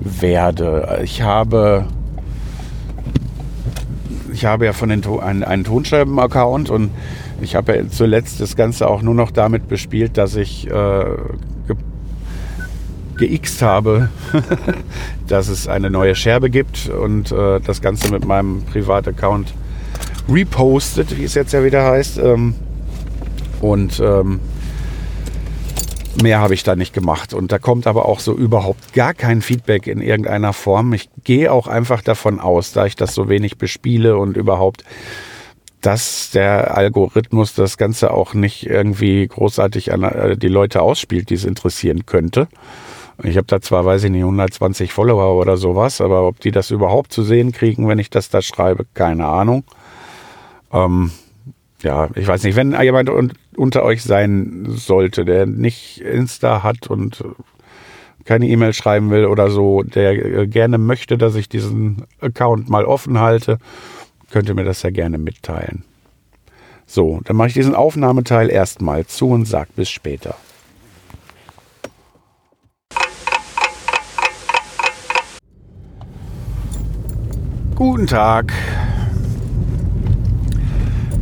werde. 0.00 1.00
Ich 1.02 1.22
habe 1.22 1.86
ich 4.36 4.44
habe 4.44 4.66
ja 4.66 4.74
von 4.74 4.90
den 4.90 5.02
einen, 5.20 5.42
einen 5.42 5.64
Tonschreiben-Account 5.64 6.68
und 6.68 6.90
ich 7.40 7.54
habe 7.54 7.74
ja 7.74 7.88
zuletzt 7.88 8.38
das 8.40 8.54
Ganze 8.54 8.86
auch 8.86 9.00
nur 9.00 9.14
noch 9.14 9.30
damit 9.30 9.66
bespielt, 9.66 10.18
dass 10.18 10.36
ich 10.36 10.66
äh, 10.66 10.70
ge 11.66 11.76
geixt 13.16 13.62
habe, 13.62 14.10
dass 15.26 15.48
es 15.48 15.68
eine 15.68 15.88
neue 15.88 16.14
Scherbe 16.14 16.50
gibt 16.50 16.90
und 16.90 17.32
äh, 17.32 17.60
das 17.60 17.80
Ganze 17.80 18.10
mit 18.12 18.26
meinem 18.26 18.62
Privataccount 18.64 19.54
repostet, 20.28 21.16
wie 21.16 21.24
es 21.24 21.32
jetzt 21.34 21.52
ja 21.52 21.64
wieder 21.64 21.84
heißt. 21.84 22.18
Ähm, 22.18 22.54
und 23.62 24.00
ähm, 24.00 24.40
mehr 26.22 26.40
habe 26.40 26.54
ich 26.54 26.62
da 26.62 26.76
nicht 26.76 26.92
gemacht. 26.92 27.34
Und 27.34 27.52
da 27.52 27.58
kommt 27.58 27.86
aber 27.86 28.06
auch 28.06 28.20
so 28.20 28.34
überhaupt 28.34 28.92
gar 28.92 29.14
kein 29.14 29.42
Feedback 29.42 29.86
in 29.86 30.00
irgendeiner 30.00 30.52
Form. 30.52 30.92
Ich 30.92 31.08
gehe 31.24 31.52
auch 31.52 31.66
einfach 31.66 32.02
davon 32.02 32.40
aus, 32.40 32.72
da 32.72 32.86
ich 32.86 32.96
das 32.96 33.14
so 33.14 33.28
wenig 33.28 33.58
bespiele 33.58 34.16
und 34.16 34.36
überhaupt, 34.36 34.84
dass 35.80 36.30
der 36.30 36.76
Algorithmus 36.76 37.54
das 37.54 37.76
Ganze 37.78 38.10
auch 38.10 38.34
nicht 38.34 38.66
irgendwie 38.66 39.26
großartig 39.26 39.92
an 39.92 40.02
äh, 40.02 40.36
die 40.36 40.48
Leute 40.48 40.82
ausspielt, 40.82 41.30
die 41.30 41.34
es 41.34 41.44
interessieren 41.44 42.06
könnte. 42.06 42.48
Ich 43.22 43.36
habe 43.36 43.46
da 43.46 43.60
zwar, 43.60 43.84
weiß 43.84 44.04
ich 44.04 44.10
nicht, 44.10 44.22
120 44.22 44.92
Follower 44.92 45.40
oder 45.40 45.56
sowas, 45.56 46.00
aber 46.00 46.26
ob 46.26 46.40
die 46.40 46.50
das 46.50 46.70
überhaupt 46.70 47.12
zu 47.12 47.22
sehen 47.22 47.52
kriegen, 47.52 47.88
wenn 47.88 47.98
ich 47.98 48.10
das 48.10 48.28
da 48.28 48.42
schreibe, 48.42 48.84
keine 48.94 49.26
Ahnung. 49.26 49.64
Ähm, 50.72 51.12
ja, 51.86 52.08
ich 52.16 52.26
weiß 52.26 52.42
nicht, 52.42 52.56
wenn 52.56 52.72
jemand 52.82 53.08
unter 53.56 53.84
euch 53.84 54.02
sein 54.02 54.64
sollte, 54.66 55.24
der 55.24 55.46
nicht 55.46 56.00
Insta 56.00 56.64
hat 56.64 56.88
und 56.88 57.22
keine 58.24 58.48
E-Mail 58.48 58.72
schreiben 58.72 59.10
will 59.10 59.26
oder 59.26 59.50
so, 59.50 59.84
der 59.84 60.12
äh, 60.14 60.46
gerne 60.48 60.78
möchte, 60.78 61.16
dass 61.16 61.36
ich 61.36 61.48
diesen 61.48 62.04
Account 62.20 62.68
mal 62.68 62.84
offen 62.84 63.20
halte, 63.20 63.58
könnt 64.32 64.48
ihr 64.48 64.56
mir 64.56 64.64
das 64.64 64.82
ja 64.82 64.90
gerne 64.90 65.16
mitteilen. 65.16 65.84
So, 66.86 67.20
dann 67.22 67.36
mache 67.36 67.48
ich 67.48 67.54
diesen 67.54 67.76
Aufnahmeteil 67.76 68.50
erstmal 68.50 69.06
zu 69.06 69.28
und 69.28 69.46
sage 69.46 69.70
bis 69.76 69.88
später. 69.88 70.34
Guten 77.76 78.08
Tag. 78.08 78.52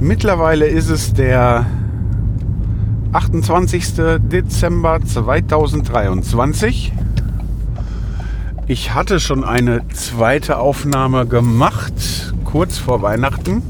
Mittlerweile 0.04 0.66
ist 0.66 0.90
es 0.90 1.14
der 1.14 1.64
28. 3.14 3.94
Dezember 4.18 5.00
2023. 5.02 6.92
Ich 8.66 8.92
hatte 8.92 9.18
schon 9.18 9.44
eine 9.44 9.88
zweite 9.88 10.58
Aufnahme 10.58 11.24
gemacht, 11.24 12.34
kurz 12.44 12.76
vor 12.76 13.00
Weihnachten. 13.00 13.62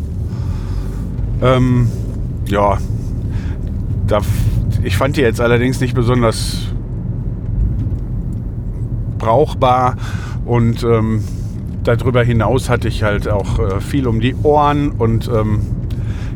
Ähm, 1.40 1.88
ja, 2.46 2.78
da, 4.08 4.20
ich 4.82 4.96
fand 4.96 5.16
die 5.16 5.20
jetzt 5.20 5.40
allerdings 5.40 5.78
nicht 5.78 5.94
besonders 5.94 6.66
brauchbar 9.18 9.94
und 10.44 10.82
ähm, 10.82 11.22
darüber 11.84 12.24
hinaus 12.24 12.68
hatte 12.68 12.88
ich 12.88 13.04
halt 13.04 13.28
auch 13.28 13.60
äh, 13.60 13.80
viel 13.80 14.08
um 14.08 14.18
die 14.18 14.34
Ohren 14.42 14.90
und 14.90 15.28
ähm, 15.28 15.60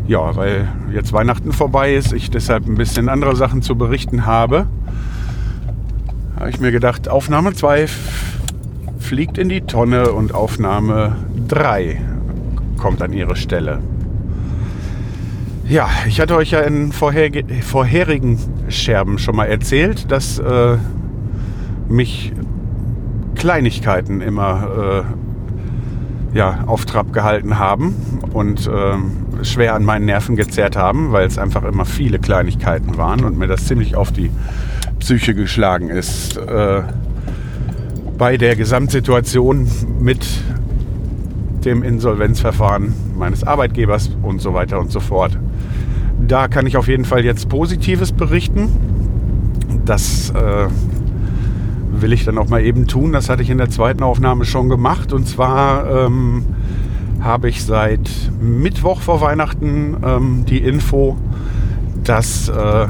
ja, 0.08 0.34
weil 0.34 0.66
jetzt 0.92 1.12
Weihnachten 1.12 1.52
vorbei 1.52 1.94
ist, 1.94 2.12
ich 2.12 2.30
deshalb 2.30 2.66
ein 2.66 2.76
bisschen 2.76 3.08
andere 3.08 3.36
Sachen 3.36 3.60
zu 3.60 3.76
berichten 3.76 4.24
habe, 4.24 4.66
habe 6.40 6.50
ich 6.50 6.60
mir 6.60 6.72
gedacht, 6.72 7.08
Aufnahme 7.08 7.52
2 7.52 7.86
fliegt 8.98 9.38
in 9.38 9.50
die 9.50 9.60
Tonne 9.60 10.12
und 10.12 10.34
Aufnahme 10.34 11.16
3 11.46 12.00
kommt 12.78 13.02
an 13.02 13.12
ihre 13.12 13.36
Stelle. 13.36 13.80
Ja, 15.68 15.90
ich 16.06 16.20
hatte 16.20 16.34
euch 16.36 16.52
ja 16.52 16.60
in 16.60 16.92
vorherigen 16.92 18.38
Scherben 18.70 19.18
schon 19.18 19.36
mal 19.36 19.44
erzählt, 19.44 20.10
dass 20.10 20.38
äh, 20.38 20.78
mich 21.88 22.32
Kleinigkeiten 23.34 24.22
immer 24.22 25.04
äh, 25.06 25.27
ja, 26.34 26.64
auf 26.66 26.84
Trab 26.84 27.12
gehalten 27.12 27.58
haben 27.58 27.94
und 28.32 28.66
äh, 28.66 29.44
schwer 29.44 29.74
an 29.74 29.84
meinen 29.84 30.06
Nerven 30.06 30.36
gezerrt 30.36 30.76
haben, 30.76 31.12
weil 31.12 31.26
es 31.26 31.38
einfach 31.38 31.64
immer 31.64 31.84
viele 31.84 32.18
Kleinigkeiten 32.18 32.96
waren 32.96 33.24
und 33.24 33.38
mir 33.38 33.46
das 33.46 33.66
ziemlich 33.66 33.96
auf 33.96 34.12
die 34.12 34.30
Psyche 34.98 35.34
geschlagen 35.34 35.88
ist. 35.88 36.36
Äh, 36.36 36.82
bei 38.18 38.36
der 38.36 38.56
Gesamtsituation 38.56 39.70
mit 40.00 40.26
dem 41.64 41.82
Insolvenzverfahren 41.82 42.92
meines 43.16 43.44
Arbeitgebers 43.44 44.10
und 44.22 44.40
so 44.40 44.54
weiter 44.54 44.80
und 44.80 44.90
so 44.90 45.00
fort. 45.00 45.38
Da 46.26 46.48
kann 46.48 46.66
ich 46.66 46.76
auf 46.76 46.88
jeden 46.88 47.04
Fall 47.04 47.24
jetzt 47.24 47.48
Positives 47.48 48.12
berichten. 48.12 48.68
Das 49.84 50.30
äh, 50.30 50.68
will 51.90 52.12
ich 52.12 52.24
dann 52.24 52.38
auch 52.38 52.48
mal 52.48 52.62
eben 52.62 52.86
tun. 52.86 53.12
Das 53.12 53.28
hatte 53.28 53.42
ich 53.42 53.50
in 53.50 53.58
der 53.58 53.70
zweiten 53.70 54.02
Aufnahme 54.02 54.44
schon 54.44 54.68
gemacht. 54.68 55.12
Und 55.12 55.26
zwar 55.26 56.06
ähm, 56.06 56.44
habe 57.20 57.48
ich 57.48 57.64
seit 57.64 58.10
Mittwoch 58.40 59.00
vor 59.00 59.20
Weihnachten 59.20 59.96
ähm, 60.04 60.44
die 60.46 60.58
Info, 60.58 61.16
dass 62.04 62.48
äh, 62.48 62.86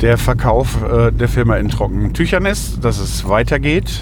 der 0.00 0.18
Verkauf 0.18 0.82
äh, 0.82 1.12
der 1.12 1.28
Firma 1.28 1.56
in 1.56 1.68
trockenen 1.68 2.12
Tüchern 2.14 2.46
ist, 2.46 2.84
dass 2.84 2.98
es 2.98 3.28
weitergeht. 3.28 4.00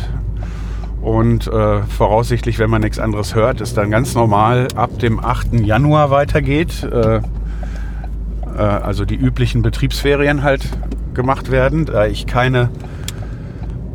Und 1.00 1.46
äh, 1.46 1.82
voraussichtlich, 1.82 2.58
wenn 2.58 2.70
man 2.70 2.82
nichts 2.82 2.98
anderes 2.98 3.34
hört, 3.34 3.60
ist 3.60 3.76
dann 3.76 3.90
ganz 3.90 4.14
normal 4.14 4.68
ab 4.74 4.98
dem 4.98 5.20
8. 5.20 5.60
Januar 5.60 6.10
weitergeht. 6.10 6.82
Äh, 6.82 7.16
äh, 7.16 7.20
also 8.58 9.04
die 9.04 9.14
üblichen 9.16 9.62
Betriebsferien 9.62 10.42
halt 10.42 10.68
gemacht 11.14 11.50
werden. 11.50 11.86
Da 11.86 12.06
ich 12.06 12.26
keine 12.26 12.70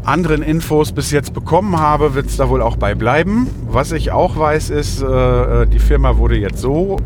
anderen 0.05 0.41
Infos 0.41 0.91
bis 0.91 1.11
jetzt 1.11 1.33
bekommen 1.33 1.79
habe, 1.79 2.15
wird 2.15 2.27
es 2.27 2.37
da 2.37 2.49
wohl 2.49 2.61
auch 2.61 2.75
bei 2.75 2.95
bleiben. 2.95 3.47
Was 3.69 3.91
ich 3.91 4.11
auch 4.11 4.37
weiß, 4.37 4.69
ist, 4.69 5.01
äh, 5.01 5.05
äh, 5.05 5.67
die 5.67 5.79
Firma 5.79 6.17
wurde 6.17 6.37
jetzt 6.37 6.59
so 6.59 6.97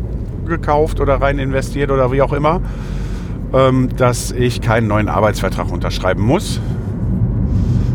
gekauft 0.46 1.00
oder 1.00 1.20
rein 1.20 1.38
investiert 1.38 1.90
oder 1.90 2.10
wie 2.10 2.22
auch 2.22 2.32
immer, 2.32 2.60
ähm, 3.52 3.88
dass 3.96 4.32
ich 4.32 4.60
keinen 4.60 4.88
neuen 4.88 5.08
Arbeitsvertrag 5.08 5.70
unterschreiben 5.70 6.22
muss. 6.22 6.60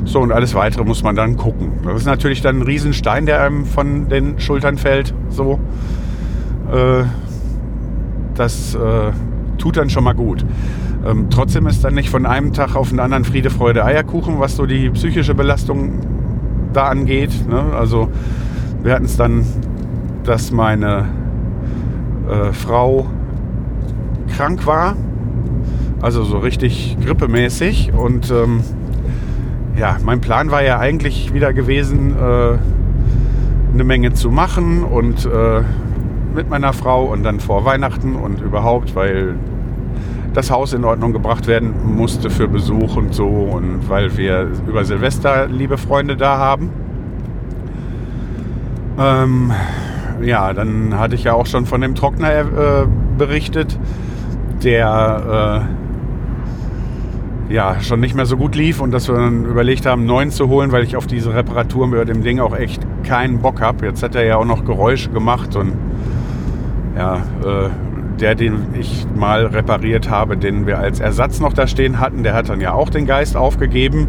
So, 0.05 0.19
und 0.19 0.31
alles 0.31 0.53
weitere 0.53 0.83
muss 0.83 1.03
man 1.03 1.15
dann 1.15 1.37
gucken. 1.37 1.71
Das 1.83 2.01
ist 2.01 2.05
natürlich 2.05 2.41
dann 2.41 2.59
ein 2.59 2.61
Riesenstein, 2.61 3.25
der 3.25 3.41
einem 3.41 3.65
von 3.65 4.09
den 4.09 4.39
Schultern 4.39 4.77
fällt. 4.77 5.13
So. 5.29 5.59
Äh, 6.71 7.03
das 8.35 8.75
äh, 8.75 9.11
tut 9.57 9.77
dann 9.77 9.89
schon 9.89 10.03
mal 10.03 10.13
gut. 10.13 10.45
Ähm, 11.05 11.27
trotzdem 11.29 11.67
ist 11.67 11.83
dann 11.83 11.95
nicht 11.95 12.09
von 12.09 12.25
einem 12.25 12.53
Tag 12.53 12.75
auf 12.75 12.89
den 12.89 12.99
anderen 12.99 13.25
Friede, 13.25 13.49
Freude, 13.49 13.83
Eierkuchen, 13.83 14.39
was 14.39 14.55
so 14.55 14.65
die 14.65 14.89
psychische 14.89 15.35
Belastung 15.35 15.99
da 16.71 16.85
angeht. 16.85 17.47
Ne? 17.47 17.61
Also 17.77 18.09
wir 18.81 18.93
hatten 18.93 19.05
es 19.05 19.17
dann, 19.17 19.45
dass 20.23 20.51
meine 20.51 21.05
äh, 22.29 22.53
Frau 22.53 23.07
krank 24.35 24.65
war, 24.65 24.95
also 26.01 26.23
so 26.23 26.37
richtig 26.37 26.97
grippemäßig 27.03 27.93
und 27.93 28.31
ähm, 28.31 28.61
ja, 29.77 29.97
mein 30.03 30.21
Plan 30.21 30.51
war 30.51 30.63
ja 30.63 30.79
eigentlich 30.79 31.33
wieder 31.33 31.53
gewesen, 31.53 32.15
äh, 32.15 32.57
eine 33.73 33.83
Menge 33.83 34.13
zu 34.13 34.31
machen 34.31 34.83
und 34.83 35.25
äh, 35.25 35.61
mit 36.35 36.49
meiner 36.49 36.73
Frau 36.73 37.05
und 37.05 37.23
dann 37.23 37.39
vor 37.39 37.65
Weihnachten 37.65 38.15
und 38.15 38.41
überhaupt, 38.41 38.95
weil 38.95 39.35
das 40.33 40.49
Haus 40.49 40.73
in 40.73 40.83
Ordnung 40.83 41.13
gebracht 41.13 41.47
werden 41.47 41.95
musste 41.95 42.29
für 42.29 42.47
Besuch 42.47 42.95
und 42.95 43.13
so 43.13 43.27
und 43.27 43.87
weil 43.89 44.17
wir 44.17 44.49
über 44.67 44.83
Silvester 44.83 45.47
liebe 45.47 45.77
Freunde 45.77 46.17
da 46.17 46.37
haben. 46.37 46.69
Ähm, 48.99 49.51
ja, 50.23 50.53
dann 50.53 50.97
hatte 50.97 51.15
ich 51.15 51.23
ja 51.23 51.33
auch 51.33 51.45
schon 51.45 51.65
von 51.65 51.81
dem 51.81 51.95
Trockner 51.95 52.31
äh, 52.39 52.87
berichtet, 53.17 53.77
der 54.63 55.65
äh, 57.49 57.53
ja 57.53 57.79
schon 57.81 57.99
nicht 57.99 58.15
mehr 58.15 58.25
so 58.25 58.37
gut 58.37 58.55
lief 58.55 58.81
und 58.81 58.91
dass 58.91 59.07
wir 59.07 59.15
dann 59.15 59.45
überlegt 59.45 59.85
haben, 59.85 60.05
neuen 60.05 60.31
zu 60.31 60.47
holen, 60.47 60.71
weil 60.71 60.83
ich 60.83 60.95
auf 60.95 61.07
diese 61.07 61.33
Reparaturen 61.33 61.91
bei 61.91 62.05
dem 62.05 62.23
Ding 62.23 62.39
auch 62.39 62.55
echt 62.55 62.81
keinen 63.03 63.39
Bock 63.39 63.61
habe. 63.61 63.85
Jetzt 63.85 64.01
hat 64.01 64.15
er 64.15 64.25
ja 64.25 64.37
auch 64.37 64.45
noch 64.45 64.65
Geräusche 64.65 65.09
gemacht 65.09 65.55
und 65.55 65.73
ja, 66.95 67.17
äh, 67.17 67.69
der, 68.19 68.35
den 68.35 68.67
ich 68.79 69.05
mal 69.15 69.45
repariert 69.45 70.09
habe, 70.09 70.37
den 70.37 70.67
wir 70.67 70.79
als 70.79 70.99
Ersatz 70.99 71.39
noch 71.39 71.53
da 71.53 71.67
stehen 71.67 71.99
hatten, 71.99 72.23
der 72.23 72.33
hat 72.33 72.49
dann 72.49 72.61
ja 72.61 72.73
auch 72.73 72.89
den 72.89 73.05
Geist 73.05 73.35
aufgegeben. 73.35 74.07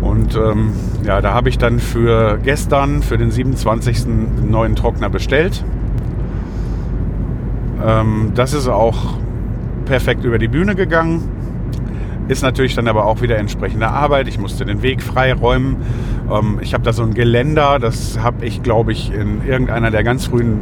Und 0.00 0.34
ähm, 0.36 0.72
ja, 1.04 1.20
da 1.20 1.34
habe 1.34 1.48
ich 1.48 1.58
dann 1.58 1.78
für 1.78 2.38
gestern, 2.42 3.02
für 3.02 3.18
den 3.18 3.30
27. 3.30 4.06
einen 4.06 4.50
neuen 4.50 4.74
Trockner 4.76 5.10
bestellt. 5.10 5.64
Ähm, 7.84 8.32
das 8.34 8.52
ist 8.54 8.68
auch 8.68 9.14
perfekt 9.84 10.24
über 10.24 10.38
die 10.38 10.48
Bühne 10.48 10.74
gegangen. 10.74 11.28
Ist 12.28 12.42
natürlich 12.42 12.74
dann 12.76 12.86
aber 12.86 13.06
auch 13.06 13.22
wieder 13.22 13.38
entsprechende 13.38 13.88
Arbeit. 13.88 14.28
Ich 14.28 14.38
musste 14.38 14.64
den 14.64 14.82
Weg 14.82 15.02
freiräumen. 15.02 15.76
Ähm, 16.30 16.58
ich 16.62 16.74
habe 16.74 16.84
da 16.84 16.92
so 16.92 17.02
ein 17.02 17.12
Geländer, 17.12 17.78
das 17.78 18.20
habe 18.20 18.46
ich, 18.46 18.62
glaube 18.62 18.92
ich, 18.92 19.12
in 19.12 19.44
irgendeiner 19.46 19.90
der 19.90 20.04
ganz 20.04 20.26
frühen 20.26 20.60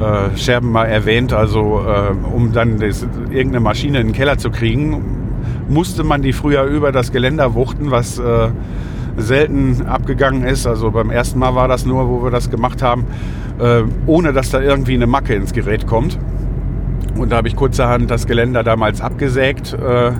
äh, 0.00 0.36
Scherben 0.36 0.72
mal 0.72 0.86
erwähnt. 0.86 1.32
Also 1.32 1.84
äh, 1.86 2.12
um 2.34 2.52
dann 2.52 2.78
das, 2.78 3.02
irgendeine 3.30 3.60
Maschine 3.60 4.00
in 4.00 4.08
den 4.08 4.12
Keller 4.14 4.38
zu 4.38 4.50
kriegen, 4.50 5.02
musste 5.68 6.04
man 6.04 6.22
die 6.22 6.32
früher 6.32 6.64
über 6.64 6.90
das 6.90 7.12
Geländer 7.12 7.54
wuchten, 7.54 7.90
was 7.90 8.18
äh, 8.18 8.48
selten 9.16 9.86
abgegangen 9.86 10.44
ist. 10.44 10.66
Also 10.66 10.90
beim 10.90 11.10
ersten 11.10 11.38
Mal 11.38 11.54
war 11.54 11.68
das 11.68 11.84
nur, 11.84 12.08
wo 12.08 12.22
wir 12.24 12.30
das 12.30 12.50
gemacht 12.50 12.82
haben, 12.82 13.04
äh, 13.58 13.82
ohne 14.06 14.32
dass 14.32 14.50
da 14.50 14.60
irgendwie 14.60 14.94
eine 14.94 15.06
Macke 15.06 15.34
ins 15.34 15.52
Gerät 15.52 15.86
kommt. 15.86 16.18
Und 17.18 17.30
da 17.30 17.36
habe 17.36 17.48
ich 17.48 17.56
kurzerhand 17.56 18.10
das 18.10 18.26
Geländer 18.26 18.62
damals 18.62 19.02
abgesägt 19.02 19.74
äh, 19.74 20.12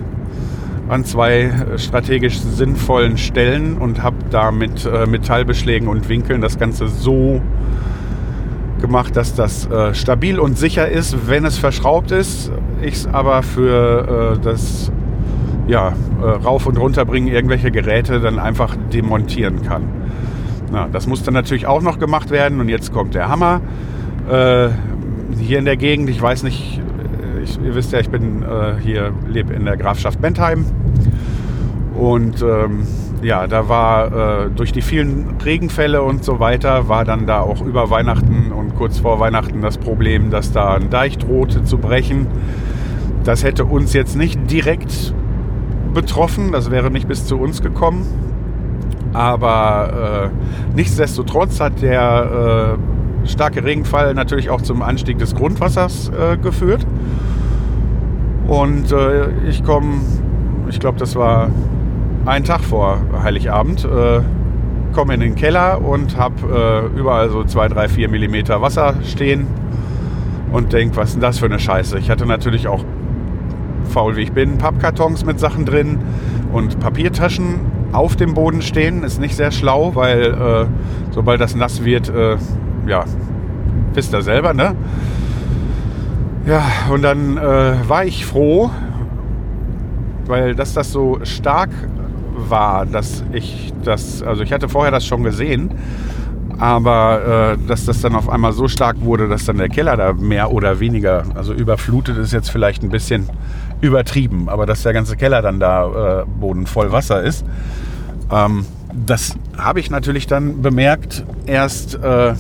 an 0.89 1.05
zwei 1.05 1.53
strategisch 1.77 2.39
sinnvollen 2.39 3.17
Stellen 3.17 3.79
und 3.79 4.03
habe 4.03 4.17
da 4.29 4.51
mit 4.51 4.91
Metallbeschlägen 5.07 5.87
und 5.87 6.09
Winkeln 6.09 6.41
das 6.41 6.59
Ganze 6.59 6.89
so 6.89 7.41
gemacht, 8.81 9.17
dass 9.17 9.35
das 9.35 9.67
äh, 9.67 9.95
stabil 9.95 10.39
und 10.39 10.59
sicher 10.59 10.89
ist, 10.89 11.29
wenn 11.29 11.45
es 11.45 11.59
verschraubt 11.59 12.11
ist. 12.11 12.51
Ich 12.83 12.95
es 12.95 13.07
aber 13.07 13.43
für 13.43 14.37
äh, 14.37 14.39
das 14.43 14.91
ja, 15.67 15.93
äh, 16.21 16.25
rauf 16.25 16.67
und 16.67 16.79
runterbringen 16.79 17.33
irgendwelche 17.33 17.71
Geräte 17.71 18.21
dann 18.21 18.39
einfach 18.39 18.77
demontieren 18.93 19.63
kann. 19.63 19.85
Na, 20.73 20.89
das 20.89 21.07
muss 21.07 21.23
dann 21.23 21.35
natürlich 21.35 21.67
auch 21.67 21.83
noch 21.83 21.99
gemacht 21.99 22.31
werden 22.31 22.61
und 22.61 22.69
jetzt 22.69 22.93
kommt 22.93 23.15
der 23.15 23.29
Hammer. 23.29 23.61
Äh, 24.29 24.69
hier 25.39 25.59
in 25.59 25.65
der 25.65 25.77
Gegend, 25.77 26.11
ich 26.11 26.21
weiß 26.21 26.43
nicht, 26.43 26.81
äh, 26.81 27.43
ich, 27.43 27.61
ihr 27.63 27.75
wisst 27.75 27.93
ja, 27.93 28.01
ich 28.01 28.11
bin 28.11 28.45
hier, 28.83 29.13
lebe 29.29 29.53
in 29.55 29.65
der 29.65 29.77
Grafschaft 29.77 30.21
Bentheim 30.21 30.65
und 31.95 32.43
ähm, 32.43 32.87
ja, 33.23 33.47
da 33.47 33.69
war 33.69 34.45
äh, 34.45 34.51
durch 34.51 34.73
die 34.73 34.83
vielen 34.83 35.37
Regenfälle 35.45 36.03
und 36.03 36.25
so 36.25 36.41
weiter, 36.41 36.89
war 36.89 37.05
dann 37.05 37.27
da 37.27 37.41
auch 37.41 37.61
über 37.61 37.91
Weihnachten 37.91 38.53
und 38.53 38.77
kurz 38.77 38.99
vor 38.99 39.21
Weihnachten 39.21 39.61
das 39.61 39.79
Problem, 39.79 40.31
dass 40.31 40.53
da 40.53 40.75
ein 40.75 40.91
Deich 40.91 41.19
drohte 41.19 41.65
zu 41.65 41.79
brechen. 41.79 42.27
Das 43.25 43.45
hätte 43.45 43.67
uns 43.67 43.93
jetzt 43.93 44.17
nicht 44.17 44.51
direkt 44.51 45.15
betroffen, 45.93 46.53
das 46.53 46.71
wäre 46.71 46.91
nicht 46.91 47.09
bis 47.09 47.27
zu 47.27 47.37
uns 47.39 47.61
gekommen. 47.61 48.07
Aber 49.13 50.31
äh, 50.33 50.77
nichtsdestotrotz 50.77 51.61
hat 51.61 51.83
der 51.83 52.79
äh, 53.25 53.29
starke 53.29 53.65
Regenfall 53.65 54.15
natürlich 54.15 54.51
auch 54.51 54.63
zum 54.63 54.83
Anstieg 54.83 55.19
des 55.19 55.35
Grundwassers 55.35 56.11
äh, 56.11 56.37
geführt. 56.37 56.87
Und 58.47 58.93
äh, 58.93 59.31
ich 59.49 59.63
komme, 59.63 60.01
ich 60.69 60.81
glaube, 60.81 60.99
das 60.99 61.17
war 61.17 61.51
einen 62.27 62.45
Tag 62.45 62.61
vor 62.61 63.01
Heiligabend, 63.23 63.85
äh, 63.85 64.21
komme 64.93 65.15
in 65.15 65.21
den 65.21 65.35
Keller 65.35 65.81
und 65.83 66.17
habe 66.17 66.91
äh, 66.95 66.99
überall 66.99 67.31
so 67.31 67.45
2, 67.45 67.69
3, 67.69 67.89
4 67.89 68.09
Millimeter 68.09 68.61
Wasser 68.61 68.95
stehen 69.05 69.47
und 70.53 70.73
denke, 70.73 70.97
was 70.97 71.11
ist 71.11 71.15
denn 71.15 71.23
das 71.23 71.39
für 71.39 71.47
eine 71.47 71.59
Scheiße? 71.59 71.99
Ich 71.99 72.11
hatte 72.11 72.27
natürlich 72.27 72.69
auch, 72.69 72.85
faul 73.85 74.17
wie 74.17 74.23
ich 74.23 74.33
bin, 74.33 74.59
Pappkartons 74.59 75.25
mit 75.25 75.41
Sachen 75.41 75.65
drin 75.65 75.99
und 76.53 76.81
Papiertaschen 76.81 77.61
auf 77.93 78.17
dem 78.17 78.35
Boden 78.35 78.63
stehen. 78.63 79.03
Ist 79.03 79.21
nicht 79.21 79.37
sehr 79.37 79.51
schlau, 79.51 79.95
weil 79.95 80.23
äh, 80.23 80.67
sobald 81.11 81.41
das 81.41 81.55
nass 81.55 81.85
wird, 81.85 82.09
äh, 82.09 82.37
ja, 82.87 83.05
wisst 83.95 84.15
ihr 84.15 84.23
selber, 84.23 84.55
ne? 84.55 84.75
Ja, 86.47 86.65
und 86.91 87.03
dann 87.03 87.37
äh, 87.37 87.89
war 87.89 88.05
ich 88.05 88.25
froh, 88.27 88.71
weil 90.27 90.55
dass 90.55 90.75
das 90.75 90.91
so 90.91 91.19
stark 91.23 91.71
war, 92.51 92.87
dass 92.87 93.25
ich 93.33 93.73
das, 93.85 94.23
also 94.23 94.43
ich 94.43 94.53
hatte 94.53 94.69
vorher 94.69 94.91
das 94.91 95.07
schon 95.07 95.23
gesehen, 95.23 95.71
aber 96.59 97.57
äh, 97.57 97.67
dass 97.67 97.87
das 97.87 98.03
dann 98.03 98.15
auf 98.15 98.29
einmal 98.29 98.53
so 98.53 98.69
stark 98.69 99.01
wurde, 99.01 99.29
dass 99.29 99.47
dann 99.47 99.57
der 99.57 99.69
Keller 99.69 99.97
da 99.97 100.13
mehr 100.13 100.53
oder 100.53 100.79
weniger, 100.79 101.25
also 101.35 101.55
überflutet 101.55 102.19
ist 102.19 102.33
jetzt 102.33 102.51
vielleicht 102.51 102.83
ein 102.83 102.91
bisschen 102.91 103.29
übertrieben, 103.81 104.49
aber 104.49 104.67
dass 104.67 104.83
der 104.83 104.93
ganze 104.93 105.17
Keller 105.17 105.41
dann 105.41 105.59
da 105.59 106.21
äh, 106.21 106.25
Boden 106.27 106.67
voll 106.67 106.93
Wasser 106.93 107.23
ist, 107.23 107.47
ähm, 108.31 108.67
das 108.93 109.37
habe 109.57 109.81
ich 109.81 109.91
natürlich 109.91 110.27
dann 110.27 110.63
bemerkt. 110.63 111.25
Erst, 111.47 111.95
äh, 111.95 112.35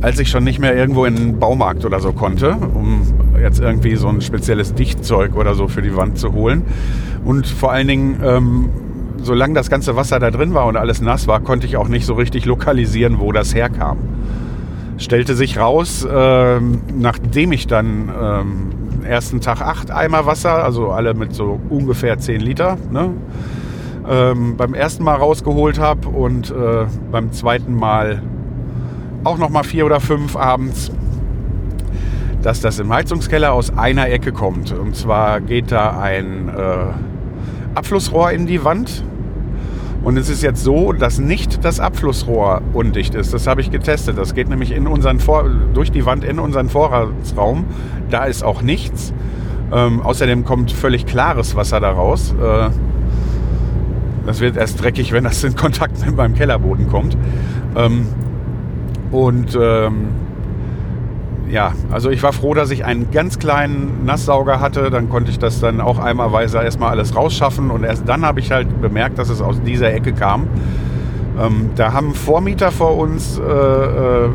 als 0.00 0.18
ich 0.18 0.28
schon 0.30 0.44
nicht 0.44 0.58
mehr 0.58 0.74
irgendwo 0.74 1.04
in 1.04 1.16
den 1.16 1.38
Baumarkt 1.38 1.84
oder 1.84 2.00
so 2.00 2.12
konnte, 2.12 2.52
um 2.52 3.02
jetzt 3.40 3.60
irgendwie 3.60 3.96
so 3.96 4.08
ein 4.08 4.20
spezielles 4.20 4.74
Dichtzeug 4.74 5.36
oder 5.36 5.54
so 5.54 5.68
für 5.68 5.82
die 5.82 5.94
Wand 5.96 6.18
zu 6.18 6.32
holen. 6.32 6.62
Und 7.24 7.46
vor 7.46 7.72
allen 7.72 7.88
Dingen, 7.88 8.20
ähm, 8.24 8.68
solange 9.22 9.54
das 9.54 9.68
ganze 9.68 9.96
Wasser 9.96 10.18
da 10.18 10.30
drin 10.30 10.54
war 10.54 10.66
und 10.66 10.76
alles 10.76 11.00
nass 11.00 11.26
war, 11.26 11.40
konnte 11.40 11.66
ich 11.66 11.76
auch 11.76 11.88
nicht 11.88 12.06
so 12.06 12.14
richtig 12.14 12.46
lokalisieren, 12.46 13.18
wo 13.20 13.32
das 13.32 13.54
herkam. 13.54 13.98
Stellte 14.96 15.34
sich 15.34 15.58
raus, 15.58 16.06
ähm, 16.10 16.80
nachdem 16.94 17.52
ich 17.52 17.66
dann 17.66 18.10
ähm, 18.20 19.04
ersten 19.04 19.40
Tag 19.40 19.60
acht 19.60 19.90
Eimer 19.90 20.26
Wasser, 20.26 20.62
also 20.64 20.90
alle 20.90 21.14
mit 21.14 21.34
so 21.34 21.58
ungefähr 21.68 22.18
10 22.18 22.40
Liter, 22.40 22.76
ne, 22.90 23.10
ähm, 24.08 24.56
beim 24.56 24.74
ersten 24.74 25.04
Mal 25.04 25.16
rausgeholt 25.16 25.78
habe 25.78 26.08
und 26.08 26.50
äh, 26.50 26.86
beim 27.10 27.32
zweiten 27.32 27.74
Mal 27.74 28.22
auch 29.24 29.38
noch 29.38 29.50
mal 29.50 29.62
vier 29.62 29.86
oder 29.86 30.00
fünf 30.00 30.36
abends, 30.36 30.90
dass 32.42 32.60
das 32.60 32.78
im 32.78 32.92
Heizungskeller 32.92 33.52
aus 33.52 33.76
einer 33.76 34.08
Ecke 34.08 34.32
kommt. 34.32 34.72
Und 34.72 34.96
zwar 34.96 35.40
geht 35.40 35.72
da 35.72 36.00
ein 36.00 36.48
äh, 36.48 37.74
Abflussrohr 37.74 38.30
in 38.30 38.46
die 38.46 38.64
Wand. 38.64 39.04
Und 40.02 40.16
es 40.16 40.30
ist 40.30 40.42
jetzt 40.42 40.64
so, 40.64 40.92
dass 40.94 41.18
nicht 41.18 41.62
das 41.62 41.78
Abflussrohr 41.78 42.62
undicht 42.72 43.14
ist. 43.14 43.34
Das 43.34 43.46
habe 43.46 43.60
ich 43.60 43.70
getestet. 43.70 44.16
Das 44.16 44.34
geht 44.34 44.48
nämlich 44.48 44.72
in 44.72 44.86
unseren 44.86 45.20
Vor 45.20 45.44
durch 45.74 45.92
die 45.92 46.06
Wand 46.06 46.24
in 46.24 46.38
unseren 46.38 46.70
Vorratsraum. 46.70 47.66
Da 48.08 48.24
ist 48.24 48.42
auch 48.42 48.62
nichts. 48.62 49.12
Ähm, 49.72 50.00
außerdem 50.00 50.44
kommt 50.44 50.72
völlig 50.72 51.04
klares 51.04 51.54
Wasser 51.54 51.80
daraus. 51.80 52.32
Äh, 52.32 52.70
das 54.26 54.40
wird 54.40 54.56
erst 54.56 54.82
dreckig, 54.82 55.12
wenn 55.12 55.24
das 55.24 55.44
in 55.44 55.54
Kontakt 55.54 56.04
mit 56.04 56.16
meinem 56.16 56.34
Kellerboden 56.34 56.88
kommt. 56.88 57.16
Ähm, 57.76 58.06
und 59.10 59.58
ähm, 59.60 60.08
ja, 61.50 61.72
also 61.90 62.10
ich 62.10 62.22
war 62.22 62.32
froh, 62.32 62.54
dass 62.54 62.70
ich 62.70 62.84
einen 62.84 63.10
ganz 63.10 63.38
kleinen 63.38 64.04
Nasssauger 64.04 64.60
hatte. 64.60 64.90
Dann 64.90 65.08
konnte 65.08 65.30
ich 65.30 65.38
das 65.38 65.60
dann 65.60 65.80
auch 65.80 65.98
einmalweise 65.98 66.58
erstmal 66.58 66.90
alles 66.90 67.16
rausschaffen. 67.16 67.70
Und 67.70 67.82
erst 67.82 68.08
dann 68.08 68.24
habe 68.24 68.40
ich 68.40 68.52
halt 68.52 68.80
bemerkt, 68.80 69.18
dass 69.18 69.30
es 69.30 69.42
aus 69.42 69.60
dieser 69.62 69.92
Ecke 69.92 70.12
kam. 70.12 70.46
Ähm, 71.40 71.70
da 71.74 71.92
haben 71.92 72.14
Vormieter 72.14 72.70
vor 72.70 72.96
uns 72.96 73.38
äh, 73.38 73.42
äh, 73.42 74.28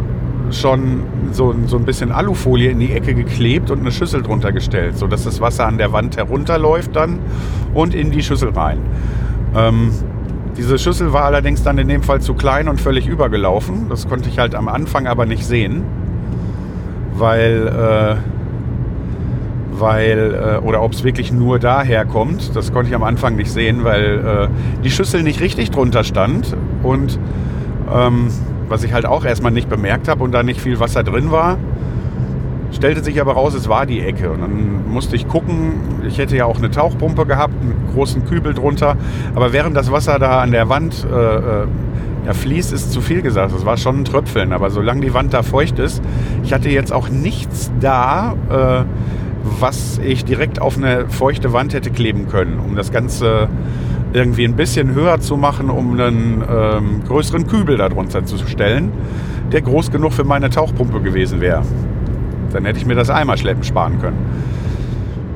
schon 0.52 1.04
so, 1.32 1.56
so 1.66 1.78
ein 1.78 1.86
bisschen 1.86 2.12
Alufolie 2.12 2.70
in 2.70 2.80
die 2.80 2.92
Ecke 2.92 3.14
geklebt 3.14 3.72
und 3.72 3.80
eine 3.80 3.92
Schüssel 3.92 4.22
drunter 4.22 4.52
gestellt, 4.52 4.98
sodass 4.98 5.24
das 5.24 5.42
Wasser 5.42 5.66
an 5.66 5.78
der 5.78 5.92
Wand 5.92 6.18
herunterläuft 6.18 6.96
dann 6.96 7.20
und 7.74 7.96
in 7.96 8.12
die 8.12 8.24
Schüssel 8.24 8.50
rein. 8.50 8.80
Ähm, 9.56 9.92
diese 10.58 10.78
Schüssel 10.78 11.14
war 11.14 11.26
allerdings 11.26 11.64
dann 11.64 11.78
in 11.78 11.88
dem 11.88 12.04
Fall 12.04 12.22
zu 12.22 12.34
klein 12.34 12.68
und 12.68 12.80
völlig 12.80 13.08
übergelaufen. 13.08 13.90
Das 13.90 14.08
konnte 14.08 14.30
ich 14.30 14.40
halt 14.40 14.56
am 14.56 14.68
Anfang 14.68 15.08
aber 15.08 15.26
nicht 15.26 15.46
sehen 15.46 15.84
weil, 17.18 17.68
äh, 17.68 18.16
weil 19.72 20.60
äh, 20.62 20.66
oder 20.66 20.82
ob 20.84 20.94
es 20.94 21.04
wirklich 21.04 21.32
nur 21.32 21.60
daher 21.60 22.06
kommt. 22.06 22.56
Das 22.56 22.72
konnte 22.72 22.90
ich 22.90 22.96
am 22.96 23.04
Anfang 23.04 23.36
nicht 23.36 23.52
sehen, 23.52 23.84
weil 23.84 24.50
äh, 24.50 24.82
die 24.84 24.92
Schüssel 24.92 25.24
nicht 25.24 25.42
richtig 25.42 25.72
drunter 25.72 26.04
stand 26.04 26.56
und 26.84 27.20
ähm, 27.94 28.28
was 28.68 28.84
ich 28.84 28.94
halt 28.94 29.06
auch 29.06 29.26
erstmal 29.26 29.52
nicht 29.52 29.70
bemerkt 29.70 30.08
habe 30.08 30.24
und 30.24 30.32
da 30.32 30.44
nicht 30.44 30.60
viel 30.60 30.80
Wasser 30.80 31.04
drin 31.04 31.32
war. 31.32 31.58
Stellte 32.72 33.04
sich 33.04 33.22
aber 33.22 33.34
raus, 33.34 33.54
es 33.54 33.70
war 33.70 33.86
die 33.86 34.02
Ecke. 34.02 34.32
Und 34.32 34.42
dann 34.42 34.90
musste 34.90 35.16
ich 35.16 35.28
gucken. 35.28 36.02
Ich 36.08 36.18
hätte 36.18 36.36
ja 36.36 36.46
auch 36.46 36.58
eine 36.58 36.72
Tauchpumpe 36.72 37.26
gehabt, 37.26 37.54
einen 37.62 37.76
großen 37.94 38.26
Kübel 38.26 38.54
drunter. 38.54 38.98
Aber 39.34 39.54
während 39.54 39.76
das 39.76 39.92
Wasser 39.92 40.20
da 40.20 40.42
an 40.42 40.52
der 40.52 40.70
Wand 40.70 41.06
äh, 41.12 41.36
äh 41.64 41.68
ja, 42.26 42.34
fließt, 42.34 42.74
ist 42.74 42.92
zu 42.92 43.02
viel 43.02 43.22
gesagt. 43.22 43.54
Es 43.56 43.66
war 43.66 43.78
schon 43.78 44.00
ein 44.00 44.06
Tröpfeln. 44.06 44.52
Aber 44.52 44.72
solange 44.72 45.02
die 45.02 45.14
Wand 45.14 45.34
da 45.34 45.44
feucht 45.44 45.78
ist, 45.78 46.02
ich 46.44 46.54
hatte 46.54 46.70
jetzt 46.70 46.92
auch 46.92 47.10
nichts 47.10 47.72
da, 47.80 48.34
äh, 48.50 48.84
was 49.60 50.00
ich 50.04 50.26
direkt 50.26 50.60
auf 50.60 50.76
eine 50.76 51.08
feuchte 51.08 51.54
Wand 51.54 51.74
hätte 51.74 51.92
kleben 51.92 52.28
können, 52.28 52.60
um 52.60 52.76
das 52.76 52.92
Ganze 52.92 53.48
irgendwie 54.14 54.46
ein 54.46 54.56
bisschen 54.56 54.94
höher 54.94 55.20
zu 55.20 55.38
machen, 55.38 55.70
um 55.70 56.00
einen 56.00 56.44
ähm, 56.50 57.04
größeren 57.08 57.48
Kübel 57.48 57.78
darunter 57.78 58.26
zu 58.26 58.38
stellen, 58.48 58.92
der 59.52 59.62
groß 59.62 59.92
genug 59.92 60.14
für 60.14 60.24
meine 60.24 60.50
Tauchpumpe 60.50 61.02
gewesen 61.02 61.42
wäre. 61.42 61.64
Dann 62.56 62.64
hätte 62.64 62.80
ich 62.80 62.86
mir 62.86 62.96
das 62.96 63.10
Eimerschleppen 63.10 63.66
sparen 63.66 64.00
können. 64.00 64.18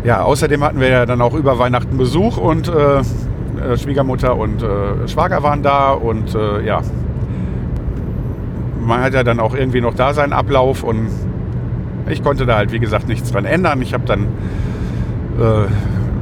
Ja, 0.05 0.23
außerdem 0.23 0.63
hatten 0.63 0.79
wir 0.79 0.87
ja 0.87 1.05
dann 1.05 1.21
auch 1.21 1.33
über 1.33 1.59
Weihnachten 1.59 1.97
Besuch 1.97 2.37
und 2.37 2.69
äh, 2.69 2.99
äh 2.99 3.77
Schwiegermutter 3.77 4.37
und 4.37 4.63
äh, 4.63 5.05
Schwager 5.09 5.43
waren 5.43 5.61
da 5.61 5.91
und 5.91 6.33
äh, 6.33 6.65
ja, 6.65 6.81
man 8.81 9.01
hat 9.01 9.13
ja 9.13 9.23
dann 9.23 9.41
auch 9.41 9.53
irgendwie 9.53 9.81
noch 9.81 9.93
da 9.93 10.13
seinen 10.13 10.31
Ablauf 10.31 10.83
und 10.83 11.09
ich 12.07 12.23
konnte 12.23 12.45
da 12.45 12.55
halt 12.55 12.71
wie 12.71 12.79
gesagt 12.79 13.09
nichts 13.09 13.31
dran 13.33 13.43
ändern. 13.43 13.81
Ich 13.81 13.93
habe 13.93 14.05
dann 14.05 14.27
äh, 15.39 15.65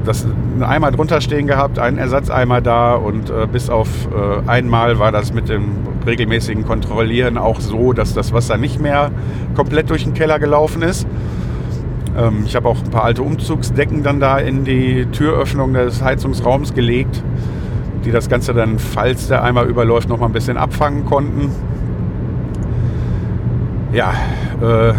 das 0.07 0.25
einen 0.25 0.63
Eimer 0.63 0.91
drunter 0.91 1.21
stehen 1.21 1.47
gehabt, 1.47 1.79
einen 1.79 1.97
Ersatzeimer 1.97 2.61
da 2.61 2.95
und 2.95 3.29
äh, 3.29 3.47
bis 3.51 3.69
auf 3.69 3.87
äh, 4.07 4.49
einmal 4.49 4.99
war 4.99 5.11
das 5.11 5.33
mit 5.33 5.49
dem 5.49 5.65
regelmäßigen 6.05 6.65
Kontrollieren 6.65 7.37
auch 7.37 7.59
so, 7.59 7.93
dass 7.93 8.13
das 8.13 8.33
Wasser 8.33 8.57
nicht 8.57 8.79
mehr 8.79 9.11
komplett 9.55 9.89
durch 9.89 10.05
den 10.05 10.13
Keller 10.13 10.39
gelaufen 10.39 10.81
ist. 10.81 11.05
Ähm, 12.17 12.43
ich 12.45 12.55
habe 12.55 12.67
auch 12.67 12.77
ein 12.77 12.89
paar 12.89 13.03
alte 13.03 13.21
Umzugsdecken 13.21 14.03
dann 14.03 14.19
da 14.19 14.37
in 14.39 14.63
die 14.63 15.05
Türöffnung 15.11 15.73
des 15.73 16.01
Heizungsraums 16.01 16.73
gelegt, 16.73 17.23
die 18.05 18.11
das 18.11 18.29
Ganze 18.29 18.53
dann, 18.53 18.79
falls 18.79 19.27
der 19.27 19.43
Eimer 19.43 19.63
überläuft, 19.63 20.09
noch 20.09 20.19
mal 20.19 20.27
ein 20.27 20.33
bisschen 20.33 20.57
abfangen 20.57 21.05
konnten. 21.05 21.51
Ja, 23.93 24.13
äh, 24.61 24.93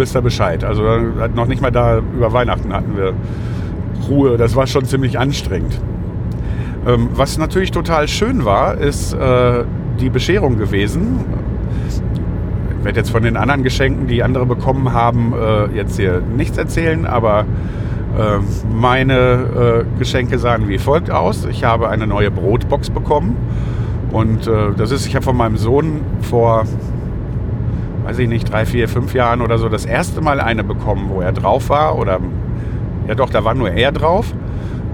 wisst 0.00 0.16
ihr 0.16 0.22
Bescheid. 0.22 0.64
Also 0.64 0.82
noch 1.34 1.46
nicht 1.46 1.62
mal 1.62 1.70
da 1.70 1.98
über 1.98 2.32
Weihnachten 2.32 2.72
hatten 2.72 2.96
wir 2.96 3.12
Ruhe. 4.08 4.36
Das 4.36 4.56
war 4.56 4.66
schon 4.66 4.84
ziemlich 4.86 5.18
anstrengend. 5.18 5.78
Ähm, 6.86 7.10
was 7.12 7.38
natürlich 7.38 7.70
total 7.70 8.08
schön 8.08 8.44
war, 8.44 8.76
ist 8.78 9.12
äh, 9.12 9.64
die 10.00 10.10
Bescherung 10.10 10.56
gewesen. 10.58 11.24
Ich 12.78 12.84
werde 12.84 12.98
jetzt 12.98 13.10
von 13.10 13.22
den 13.22 13.36
anderen 13.36 13.62
Geschenken, 13.62 14.06
die 14.06 14.22
andere 14.22 14.46
bekommen 14.46 14.92
haben, 14.92 15.34
äh, 15.34 15.76
jetzt 15.76 15.96
hier 15.96 16.22
nichts 16.36 16.56
erzählen, 16.56 17.04
aber 17.04 17.44
äh, 18.18 18.38
meine 18.74 19.84
äh, 19.94 19.98
Geschenke 19.98 20.38
sahen 20.38 20.68
wie 20.68 20.78
folgt 20.78 21.10
aus. 21.10 21.44
Ich 21.44 21.62
habe 21.64 21.90
eine 21.90 22.06
neue 22.06 22.30
Brotbox 22.30 22.88
bekommen 22.88 23.36
und 24.10 24.46
äh, 24.46 24.72
das 24.76 24.90
ist, 24.90 25.06
ich 25.06 25.14
habe 25.14 25.24
von 25.24 25.36
meinem 25.36 25.58
Sohn 25.58 26.00
vor 26.22 26.64
weiß 28.10 28.18
ich 28.18 28.28
nicht, 28.28 28.50
drei, 28.50 28.66
vier, 28.66 28.88
fünf 28.88 29.14
Jahren 29.14 29.40
oder 29.40 29.56
so 29.56 29.68
das 29.68 29.84
erste 29.84 30.20
Mal 30.20 30.40
eine 30.40 30.64
bekommen, 30.64 31.10
wo 31.10 31.20
er 31.20 31.30
drauf 31.30 31.68
war. 31.68 31.96
Oder 31.96 32.18
ja 33.06 33.14
doch, 33.14 33.30
da 33.30 33.44
war 33.44 33.54
nur 33.54 33.70
er 33.70 33.92
drauf. 33.92 34.34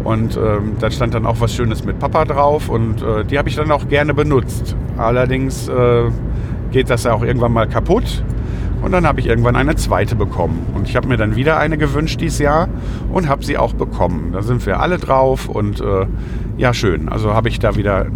Und 0.05 0.37
ähm, 0.37 0.75
da 0.79 0.91
stand 0.91 1.15
dann 1.15 1.25
auch 1.25 1.41
was 1.41 1.55
Schönes 1.55 1.83
mit 1.83 1.99
Papa 1.99 2.27
drauf 2.27 2.69
und 2.69 3.03
äh, 3.03 3.25
die 3.25 3.39
habe 3.39 3.49
ich 3.49 3.57
dann 3.57 3.71
auch 3.71 3.89
gerne 3.89 4.13
benutzt. 4.13 4.77
Allerdings 4.99 5.67
äh, 5.67 6.11
geht 6.71 6.91
das 6.91 7.05
ja 7.05 7.15
auch 7.15 7.23
irgendwann 7.23 7.55
mal 7.55 7.67
kaputt 7.67 8.23
und 8.83 8.93
dann 8.93 9.07
habe 9.07 9.19
ich 9.19 9.27
irgendwann 9.27 9.57
eine 9.57 9.75
zweite 9.77 10.15
bekommen. 10.15 10.67
Und 10.75 10.87
ich 10.87 10.95
habe 10.95 11.09
mir 11.09 11.17
dann 11.17 11.35
wieder 11.37 11.57
eine 11.59 11.79
gewünscht 11.79 12.21
dieses 12.21 12.39
Jahr 12.39 12.69
und 13.11 13.29
habe 13.29 13.45
sie 13.45 13.57
auch 13.57 13.73
bekommen. 13.73 14.33
Da 14.33 14.43
sind 14.43 14.65
wir 14.67 14.79
alle 14.79 14.99
drauf 14.99 15.49
und 15.49 15.81
äh, 15.81 16.07
ja, 16.59 16.75
schön. 16.75 17.09
Also 17.09 17.33
habe 17.33 17.49
ich 17.49 17.59
da 17.59 17.77
wieder 17.77 18.07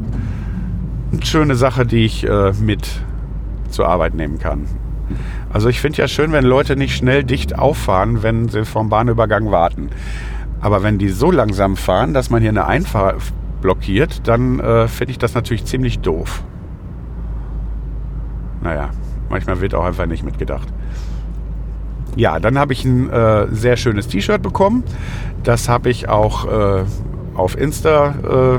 eine 1.11 1.25
schöne 1.25 1.55
Sache, 1.55 1.87
die 1.87 2.05
ich 2.05 2.29
äh, 2.29 2.53
mit 2.61 2.89
zur 3.71 3.89
Arbeit 3.89 4.15
nehmen 4.15 4.39
kann. 4.39 4.67
Also 5.53 5.69
ich 5.69 5.81
finde 5.81 5.99
ja 5.99 6.09
schön, 6.09 6.33
wenn 6.33 6.45
Leute 6.45 6.77
nicht 6.77 6.97
schnell 6.97 7.25
dicht 7.25 7.59
auffahren, 7.59 8.23
wenn 8.23 8.49
sie 8.49 8.65
vom 8.65 8.89
Bahnübergang 8.89 9.51
warten. 9.51 9.91
Aber 10.61 10.83
wenn 10.83 10.99
die 10.99 11.09
so 11.09 11.31
langsam 11.31 11.77
fahren, 11.77 12.15
dass 12.15 12.31
man 12.31 12.41
hier 12.43 12.51
eine 12.51 12.67
Einfahrt 12.67 13.17
blockiert, 13.61 14.27
dann 14.29 14.61
äh, 14.61 14.89
finde 14.89 15.13
ich 15.13 15.19
das 15.19 15.35
natürlich 15.35 15.65
ziemlich 15.65 16.01
doof. 16.01 16.43
Naja, 18.63 18.91
manchmal 19.29 19.61
wird 19.61 19.75
auch 19.75 19.85
einfach 19.85 20.07
nicht 20.07 20.25
mitgedacht. 20.25 20.69
Ja, 22.17 22.41
dann 22.41 22.59
habe 22.59 22.73
ich 22.73 22.85
ein 22.85 23.09
äh, 23.11 23.47
sehr 23.51 23.77
schönes 23.77 24.09
T-Shirt 24.09 24.43
bekommen. 24.43 24.85
Das 25.43 25.69
habe 25.69 25.91
ich 25.91 26.09
auch 26.09 26.47
äh, 26.47 26.85
auf 27.35 27.57
Insta 27.57 28.59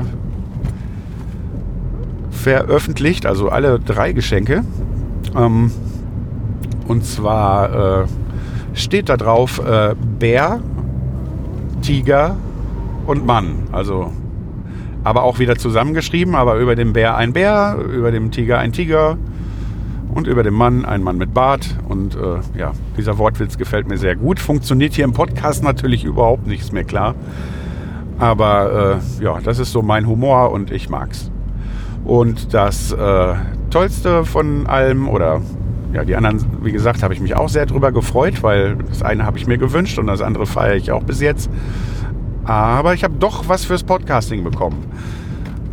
veröffentlicht, 2.30 3.26
also 3.26 3.50
alle 3.50 3.78
drei 3.78 4.12
Geschenke. 4.12 4.64
Ähm, 5.36 5.70
und 6.88 7.04
zwar 7.04 8.02
äh, 8.02 8.06
steht 8.74 9.08
da 9.08 9.16
drauf 9.16 9.60
äh, 9.64 9.94
Bär, 10.18 10.60
Tiger 11.82 12.36
und 13.06 13.26
Mann. 13.26 13.68
Also, 13.72 14.12
aber 15.04 15.22
auch 15.24 15.38
wieder 15.38 15.56
zusammengeschrieben, 15.56 16.34
aber 16.34 16.56
über 16.56 16.74
dem 16.74 16.92
Bär 16.92 17.16
ein 17.16 17.32
Bär, 17.32 17.76
über 17.92 18.10
dem 18.10 18.30
Tiger 18.30 18.58
ein 18.58 18.72
Tiger 18.72 19.18
und 20.14 20.26
über 20.26 20.42
dem 20.42 20.54
Mann 20.54 20.84
ein 20.84 21.02
Mann 21.02 21.16
mit 21.16 21.34
Bart. 21.34 21.76
Und 21.88 22.14
äh, 22.14 22.58
ja, 22.58 22.72
dieser 22.96 23.18
Wortwitz 23.18 23.58
gefällt 23.58 23.88
mir 23.88 23.98
sehr 23.98 24.16
gut. 24.16 24.38
Funktioniert 24.38 24.94
hier 24.94 25.04
im 25.04 25.12
Podcast 25.12 25.62
natürlich 25.62 26.04
überhaupt 26.04 26.46
nichts 26.46 26.72
mehr 26.72 26.84
klar. 26.84 27.14
Aber 28.18 29.00
äh, 29.20 29.24
ja, 29.24 29.40
das 29.40 29.58
ist 29.58 29.72
so 29.72 29.82
mein 29.82 30.06
Humor 30.06 30.52
und 30.52 30.70
ich 30.70 30.88
mag's. 30.88 31.30
Und 32.04 32.52
das 32.52 32.92
äh, 32.92 33.34
Tollste 33.70 34.24
von 34.24 34.66
allem 34.66 35.08
oder 35.08 35.40
ja, 35.92 36.04
die 36.04 36.16
anderen, 36.16 36.44
wie 36.62 36.72
gesagt, 36.72 37.02
habe 37.02 37.12
ich 37.12 37.20
mich 37.20 37.36
auch 37.36 37.48
sehr 37.48 37.66
drüber 37.66 37.92
gefreut, 37.92 38.42
weil 38.42 38.76
das 38.76 39.02
eine 39.02 39.26
habe 39.26 39.38
ich 39.38 39.46
mir 39.46 39.58
gewünscht 39.58 39.98
und 39.98 40.06
das 40.06 40.22
andere 40.22 40.46
feiere 40.46 40.76
ich 40.76 40.90
auch 40.90 41.02
bis 41.02 41.20
jetzt. 41.20 41.50
Aber 42.44 42.94
ich 42.94 43.04
habe 43.04 43.14
doch 43.18 43.48
was 43.48 43.64
fürs 43.64 43.84
Podcasting 43.84 44.42
bekommen. 44.42 44.84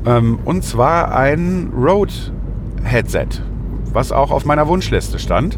Ähm, 0.06 0.40
und 0.46 0.64
zwar 0.64 1.16
ein 1.16 1.72
Rode-Headset, 1.76 3.42
was 3.94 4.12
auch 4.12 4.32
auf 4.32 4.46
meiner 4.46 4.68
Wunschliste 4.68 5.20
stand. 5.20 5.58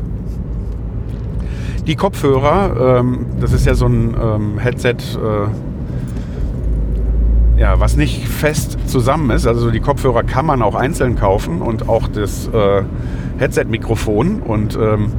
Die 1.87 1.95
Kopfhörer, 1.95 2.99
ähm, 2.99 3.25
das 3.39 3.53
ist 3.53 3.65
ja 3.65 3.73
so 3.73 3.87
ein 3.87 4.15
ähm, 4.21 4.59
Headset, 4.59 4.95
äh, 5.17 5.47
ja, 7.59 7.79
was 7.79 7.97
nicht 7.97 8.27
fest 8.27 8.77
zusammen 8.85 9.31
ist. 9.31 9.47
Also 9.47 9.71
die 9.71 9.79
Kopfhörer 9.79 10.23
kann 10.23 10.45
man 10.45 10.61
auch 10.61 10.75
einzeln 10.75 11.15
kaufen 11.15 11.61
und 11.61 11.89
auch 11.89 12.07
das 12.07 12.47
äh, 12.47 12.83
Headset-Mikrofon 13.41 14.41
und 14.41 14.77
ähm, 14.81 15.11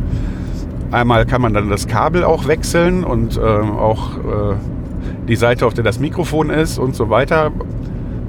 einmal 0.90 1.26
kann 1.26 1.42
man 1.42 1.52
dann 1.52 1.68
das 1.68 1.86
Kabel 1.86 2.24
auch 2.24 2.46
wechseln 2.46 3.04
und 3.04 3.36
ähm, 3.36 3.72
auch 3.72 4.16
äh, 4.16 4.54
die 5.28 5.36
Seite, 5.36 5.66
auf 5.66 5.74
der 5.74 5.84
das 5.84 6.00
Mikrofon 6.00 6.50
ist 6.50 6.78
und 6.78 6.94
so 6.94 7.10
weiter. 7.10 7.50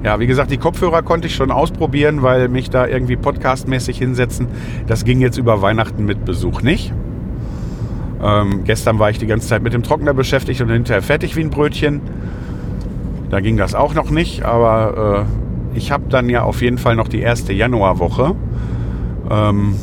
Ja, 0.02 0.20
wie 0.20 0.26
gesagt, 0.26 0.50
die 0.50 0.58
Kopfhörer 0.58 1.02
konnte 1.02 1.28
ich 1.28 1.34
schon 1.34 1.50
ausprobieren, 1.50 2.22
weil 2.22 2.48
mich 2.48 2.68
da 2.68 2.86
irgendwie 2.86 3.16
podcastmäßig 3.16 3.96
hinsetzen. 3.96 4.48
Das 4.86 5.04
ging 5.04 5.20
jetzt 5.20 5.38
über 5.38 5.62
Weihnachten 5.62 6.04
mit 6.04 6.24
Besuch 6.26 6.60
nicht. 6.60 6.92
Ähm, 8.22 8.64
gestern 8.64 8.98
war 8.98 9.10
ich 9.10 9.18
die 9.18 9.26
ganze 9.26 9.48
Zeit 9.48 9.62
mit 9.62 9.72
dem 9.72 9.82
Trockner 9.82 10.12
beschäftigt 10.12 10.60
und 10.60 10.70
hinterher 10.70 11.02
fertig 11.02 11.36
wie 11.36 11.40
ein 11.40 11.50
Brötchen. 11.50 12.00
Da 13.30 13.40
ging 13.40 13.56
das 13.56 13.74
auch 13.74 13.94
noch 13.94 14.10
nicht, 14.10 14.44
aber 14.44 15.26
äh, 15.74 15.78
ich 15.78 15.90
habe 15.90 16.04
dann 16.08 16.28
ja 16.28 16.42
auf 16.42 16.62
jeden 16.62 16.78
Fall 16.78 16.96
noch 16.96 17.08
die 17.08 17.20
erste 17.20 17.52
Januarwoche 17.52 18.34
ähm, 19.30 19.74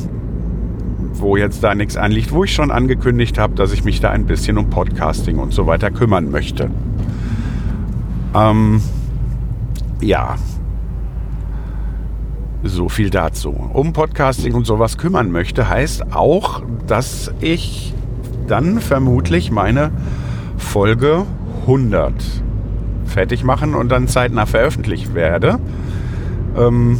wo 1.14 1.36
jetzt 1.36 1.62
da 1.62 1.74
nichts 1.74 1.96
anliegt, 1.96 2.32
wo 2.32 2.44
ich 2.44 2.54
schon 2.54 2.70
angekündigt 2.70 3.38
habe, 3.38 3.54
dass 3.54 3.72
ich 3.72 3.84
mich 3.84 4.00
da 4.00 4.10
ein 4.10 4.26
bisschen 4.26 4.58
um 4.58 4.70
Podcasting 4.70 5.38
und 5.38 5.52
so 5.52 5.66
weiter 5.66 5.90
kümmern 5.90 6.30
möchte. 6.30 6.70
Ähm, 8.34 8.80
ja, 10.00 10.36
so 12.64 12.88
viel 12.88 13.10
dazu. 13.10 13.50
Um 13.72 13.92
Podcasting 13.92 14.54
und 14.54 14.66
sowas 14.66 14.98
kümmern 14.98 15.30
möchte, 15.30 15.68
heißt 15.68 16.14
auch, 16.14 16.62
dass 16.86 17.32
ich 17.40 17.94
dann 18.46 18.80
vermutlich 18.80 19.50
meine 19.50 19.90
Folge 20.56 21.24
100 21.62 22.14
fertig 23.04 23.44
machen 23.44 23.74
und 23.74 23.90
dann 23.90 24.08
zeitnah 24.08 24.46
veröffentlicht 24.46 25.14
werde. 25.14 25.58
Ähm, 26.56 26.98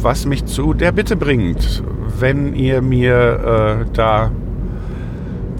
was 0.00 0.26
mich 0.26 0.44
zu 0.46 0.74
der 0.74 0.92
Bitte 0.92 1.16
bringt, 1.16 1.82
wenn 2.18 2.54
ihr 2.54 2.82
mir 2.82 3.82
äh, 3.82 3.90
da 3.92 4.30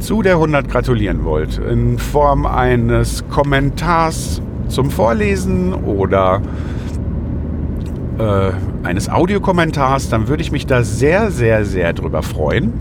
zu 0.01 0.23
der 0.23 0.35
100 0.35 0.69
gratulieren 0.69 1.25
wollt, 1.25 1.59
in 1.59 1.99
Form 1.99 2.47
eines 2.47 3.29
Kommentars 3.29 4.41
zum 4.69 4.91
Vorlesen 4.91 5.75
oder 5.75 6.41
äh, 8.19 8.51
eines 8.85 9.09
Audiokommentars, 9.09 10.09
dann 10.09 10.29
würde 10.29 10.43
ich 10.43 10.53
mich 10.53 10.67
da 10.67 10.83
sehr, 10.83 11.31
sehr, 11.31 11.65
sehr 11.65 11.93
drüber 11.93 12.23
freuen. 12.23 12.73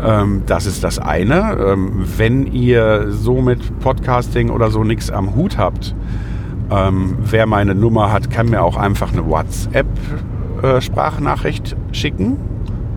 Ähm, 0.00 0.42
das 0.46 0.66
ist 0.66 0.84
das 0.84 0.98
eine. 0.98 1.56
Ähm, 1.58 2.04
wenn 2.16 2.46
ihr 2.46 3.10
so 3.10 3.40
mit 3.40 3.80
Podcasting 3.80 4.50
oder 4.50 4.70
so 4.70 4.84
nichts 4.84 5.10
am 5.10 5.34
Hut 5.34 5.58
habt, 5.58 5.94
ähm, 6.70 7.16
wer 7.20 7.46
meine 7.46 7.74
Nummer 7.74 8.12
hat, 8.12 8.30
kann 8.30 8.50
mir 8.50 8.62
auch 8.62 8.76
einfach 8.76 9.10
eine 9.12 9.26
WhatsApp-Sprachnachricht 9.26 11.72
äh, 11.72 11.76
schicken 11.94 12.36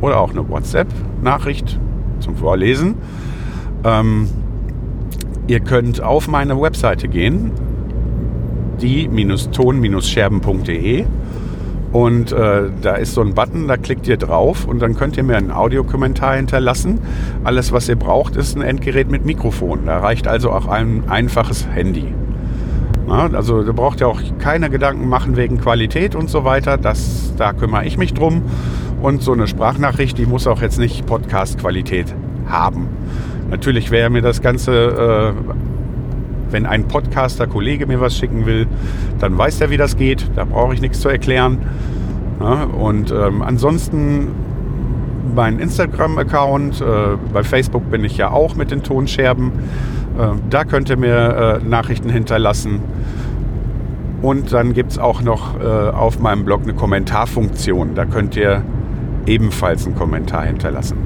oder 0.02 0.20
auch 0.20 0.32
eine 0.32 0.50
WhatsApp-Nachricht 0.50 1.80
zum 2.20 2.36
Vorlesen. 2.36 2.96
Ähm, 3.84 4.28
ihr 5.48 5.62
könnt 5.62 6.02
auf 6.02 6.28
meine 6.28 6.62
Webseite 6.62 7.08
gehen, 7.08 7.52
die-ton-scherben.de 8.82 11.06
und 11.92 12.32
äh, 12.32 12.70
da 12.82 12.96
ist 12.96 13.14
so 13.14 13.22
ein 13.22 13.34
Button, 13.34 13.68
da 13.68 13.78
klickt 13.78 14.08
ihr 14.08 14.18
drauf 14.18 14.66
und 14.66 14.82
dann 14.82 14.96
könnt 14.96 15.18
ihr 15.18 15.24
mir 15.24 15.36
einen 15.36 15.52
Audiokommentar 15.52 16.36
hinterlassen. 16.36 17.02
Alles, 17.44 17.74
was 17.74 17.90
ihr 17.90 17.98
braucht, 17.98 18.38
ist 18.38 18.56
ein 18.56 18.62
Endgerät 18.62 19.12
mit 19.12 19.26
Mikrofon. 19.26 19.86
Da 19.86 20.00
reicht 20.00 20.28
also 20.28 20.52
auch 20.52 20.68
ein 20.68 21.04
einfaches 21.10 21.68
Handy. 21.68 22.14
Also 23.10 23.64
da 23.64 23.72
braucht 23.72 24.02
ihr 24.02 24.08
auch 24.08 24.22
keine 24.40 24.70
Gedanken 24.70 25.10
machen 25.10 25.36
wegen 25.36 25.60
Qualität 25.60 26.16
und 26.16 26.30
so 26.30 26.44
weiter. 26.46 26.78
Das, 26.78 27.34
da 27.38 27.54
kümmere 27.54 27.86
ich 27.86 27.98
mich 27.98 28.14
drum. 28.14 28.44
Und 29.02 29.22
so 29.22 29.34
eine 29.34 29.48
Sprachnachricht, 29.48 30.18
die 30.18 30.26
muss 30.26 30.48
auch 30.48 30.62
jetzt 30.62 30.78
nicht 30.78 31.06
Podcast-Qualität 31.06 32.14
haben. 32.48 32.88
Natürlich 33.50 33.92
wäre 33.92 34.10
mir 34.10 34.22
das 34.22 34.42
Ganze, 34.42 35.34
äh, 35.36 35.54
wenn 36.52 36.66
ein 36.66 36.88
Podcaster-Kollege 36.88 37.88
mir 37.88 38.00
was 38.00 38.16
schicken 38.18 38.46
will, 38.46 38.68
dann 39.20 39.38
weiß 39.38 39.62
er, 39.62 39.70
wie 39.72 39.78
das 39.78 39.98
geht. 39.98 40.30
Da 40.36 40.46
brauche 40.46 40.74
ich 40.74 40.82
nichts 40.82 41.02
zu 41.02 41.10
erklären. 41.10 41.58
Ja, 42.40 42.64
und 42.64 43.12
ähm, 43.12 43.42
ansonsten 43.42 44.30
mein 45.36 45.60
Instagram-Account, 45.60 46.82
äh, 46.82 46.86
bei 47.34 47.44
Facebook 47.44 47.90
bin 47.90 48.04
ich 48.04 48.18
ja 48.18 48.32
auch 48.32 48.56
mit 48.56 48.72
den 48.72 48.84
Tonscherben. 48.84 49.52
Äh, 50.18 50.36
da 50.50 50.64
könnt 50.64 50.90
ihr 50.90 50.98
mir 50.98 51.60
äh, 51.62 51.68
Nachrichten 51.68 52.10
hinterlassen. 52.10 52.80
Und 54.22 54.54
dann 54.54 54.74
gibt 54.74 54.92
es 54.92 55.00
auch 55.00 55.22
noch 55.22 55.60
äh, 55.60 55.66
auf 55.66 56.20
meinem 56.20 56.46
Blog 56.46 56.62
eine 56.64 56.74
Kommentarfunktion. 56.74 57.96
Da 57.96 58.06
könnt 58.06 58.36
ihr 58.36 58.64
ebenfalls 59.26 59.86
einen 59.86 59.96
Kommentar 59.96 60.46
hinterlassen. 60.46 60.98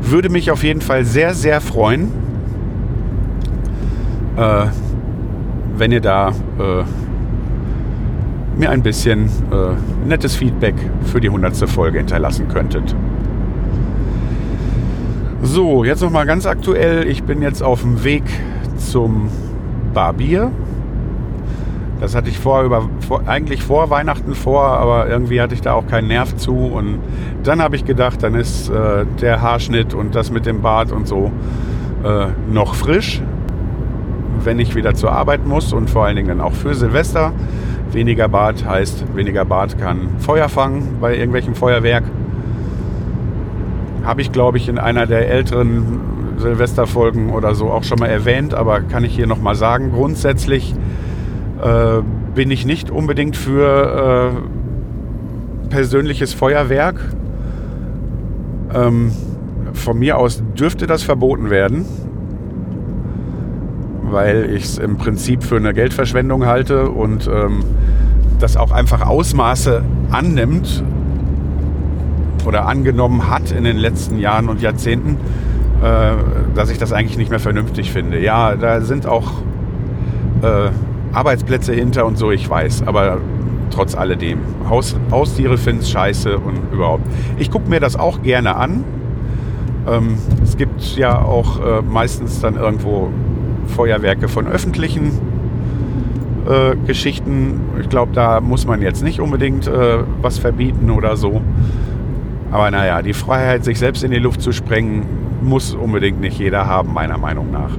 Würde 0.00 0.28
mich 0.28 0.50
auf 0.50 0.62
jeden 0.62 0.80
Fall 0.80 1.04
sehr, 1.04 1.34
sehr 1.34 1.60
freuen, 1.60 2.12
äh, 4.36 4.66
wenn 5.76 5.92
ihr 5.92 6.00
da 6.00 6.32
mir 8.56 8.70
ein 8.70 8.84
bisschen 8.84 9.28
nettes 10.06 10.36
Feedback 10.36 10.76
für 11.02 11.20
die 11.20 11.26
100. 11.26 11.68
Folge 11.68 11.98
hinterlassen 11.98 12.46
könntet. 12.46 12.94
So, 15.46 15.84
jetzt 15.84 16.00
nochmal 16.00 16.24
ganz 16.24 16.46
aktuell. 16.46 17.06
Ich 17.06 17.22
bin 17.24 17.42
jetzt 17.42 17.62
auf 17.62 17.82
dem 17.82 18.02
Weg 18.02 18.22
zum 18.78 19.28
Barbier. 19.92 20.50
Das 22.00 22.14
hatte 22.14 22.30
ich 22.30 22.38
vor, 22.38 22.62
über, 22.62 22.88
vor, 23.06 23.28
eigentlich 23.28 23.62
vor 23.62 23.90
Weihnachten 23.90 24.34
vor, 24.34 24.64
aber 24.64 25.06
irgendwie 25.06 25.42
hatte 25.42 25.52
ich 25.52 25.60
da 25.60 25.74
auch 25.74 25.86
keinen 25.86 26.08
Nerv 26.08 26.34
zu. 26.36 26.56
Und 26.56 26.98
dann 27.42 27.60
habe 27.60 27.76
ich 27.76 27.84
gedacht, 27.84 28.22
dann 28.22 28.34
ist 28.34 28.70
äh, 28.70 29.04
der 29.20 29.42
Haarschnitt 29.42 29.92
und 29.92 30.14
das 30.14 30.30
mit 30.30 30.46
dem 30.46 30.62
Bart 30.62 30.92
und 30.92 31.06
so 31.06 31.30
äh, 32.04 32.28
noch 32.50 32.74
frisch, 32.74 33.20
wenn 34.42 34.58
ich 34.58 34.74
wieder 34.74 34.94
zur 34.94 35.12
Arbeit 35.12 35.46
muss 35.46 35.74
und 35.74 35.90
vor 35.90 36.06
allen 36.06 36.16
Dingen 36.16 36.40
auch 36.40 36.54
für 36.54 36.74
Silvester. 36.74 37.32
Weniger 37.92 38.28
Bart 38.28 38.64
heißt, 38.64 39.14
weniger 39.14 39.44
Bart 39.44 39.76
kann 39.78 40.08
Feuer 40.20 40.48
fangen 40.48 40.96
bei 41.02 41.14
irgendwelchem 41.14 41.54
Feuerwerk. 41.54 42.04
Habe 44.04 44.20
ich, 44.20 44.32
glaube 44.32 44.58
ich, 44.58 44.68
in 44.68 44.78
einer 44.78 45.06
der 45.06 45.28
älteren 45.30 46.00
Silvesterfolgen 46.36 47.30
oder 47.30 47.54
so 47.54 47.70
auch 47.70 47.84
schon 47.84 47.98
mal 47.98 48.08
erwähnt, 48.08 48.54
aber 48.54 48.80
kann 48.80 49.04
ich 49.04 49.14
hier 49.14 49.26
nochmal 49.26 49.54
sagen. 49.54 49.92
Grundsätzlich 49.92 50.74
äh, 51.62 52.02
bin 52.34 52.50
ich 52.50 52.66
nicht 52.66 52.90
unbedingt 52.90 53.36
für 53.36 54.32
äh, 54.32 55.68
persönliches 55.70 56.34
Feuerwerk. 56.34 57.00
Ähm, 58.74 59.12
von 59.72 59.98
mir 59.98 60.18
aus 60.18 60.42
dürfte 60.58 60.86
das 60.86 61.02
verboten 61.02 61.50
werden, 61.50 61.84
weil 64.02 64.50
ich 64.50 64.64
es 64.64 64.78
im 64.78 64.96
Prinzip 64.96 65.42
für 65.42 65.56
eine 65.56 65.74
Geldverschwendung 65.74 66.46
halte 66.46 66.90
und 66.90 67.26
ähm, 67.26 67.64
das 68.38 68.56
auch 68.56 68.70
einfach 68.70 69.06
Ausmaße 69.06 69.82
annimmt 70.10 70.84
oder 72.46 72.66
angenommen 72.66 73.30
hat 73.30 73.50
in 73.50 73.64
den 73.64 73.76
letzten 73.76 74.18
Jahren 74.18 74.48
und 74.48 74.60
Jahrzehnten, 74.60 75.18
äh, 75.82 76.12
dass 76.54 76.70
ich 76.70 76.78
das 76.78 76.92
eigentlich 76.92 77.18
nicht 77.18 77.30
mehr 77.30 77.40
vernünftig 77.40 77.90
finde. 77.92 78.20
Ja, 78.20 78.56
da 78.56 78.80
sind 78.80 79.06
auch 79.06 79.32
äh, 80.42 80.70
Arbeitsplätze 81.12 81.72
hinter 81.72 82.06
und 82.06 82.18
so, 82.18 82.30
ich 82.30 82.48
weiß, 82.48 82.86
aber 82.86 83.18
trotz 83.70 83.94
alledem. 83.94 84.38
Haus, 84.68 84.96
Haustiere 85.10 85.58
finden 85.58 85.82
es 85.82 85.90
scheiße 85.90 86.38
und 86.38 86.72
überhaupt. 86.72 87.04
Ich 87.38 87.50
gucke 87.50 87.68
mir 87.68 87.80
das 87.80 87.96
auch 87.96 88.22
gerne 88.22 88.56
an. 88.56 88.84
Ähm, 89.86 90.16
es 90.42 90.56
gibt 90.56 90.96
ja 90.96 91.20
auch 91.20 91.60
äh, 91.60 91.82
meistens 91.82 92.40
dann 92.40 92.56
irgendwo 92.56 93.10
Feuerwerke 93.66 94.28
von 94.28 94.46
öffentlichen 94.46 95.12
äh, 96.48 96.76
Geschichten. 96.86 97.60
Ich 97.80 97.88
glaube, 97.88 98.12
da 98.12 98.40
muss 98.40 98.66
man 98.66 98.82
jetzt 98.82 99.02
nicht 99.02 99.20
unbedingt 99.20 99.66
äh, 99.66 99.98
was 100.20 100.38
verbieten 100.38 100.90
oder 100.90 101.16
so. 101.16 101.42
Aber 102.54 102.70
naja, 102.70 103.02
die 103.02 103.14
Freiheit, 103.14 103.64
sich 103.64 103.80
selbst 103.80 104.04
in 104.04 104.12
die 104.12 104.20
Luft 104.20 104.40
zu 104.40 104.52
sprengen, 104.52 105.02
muss 105.42 105.74
unbedingt 105.74 106.20
nicht 106.20 106.38
jeder 106.38 106.68
haben, 106.68 106.94
meiner 106.94 107.18
Meinung 107.18 107.50
nach. 107.50 107.72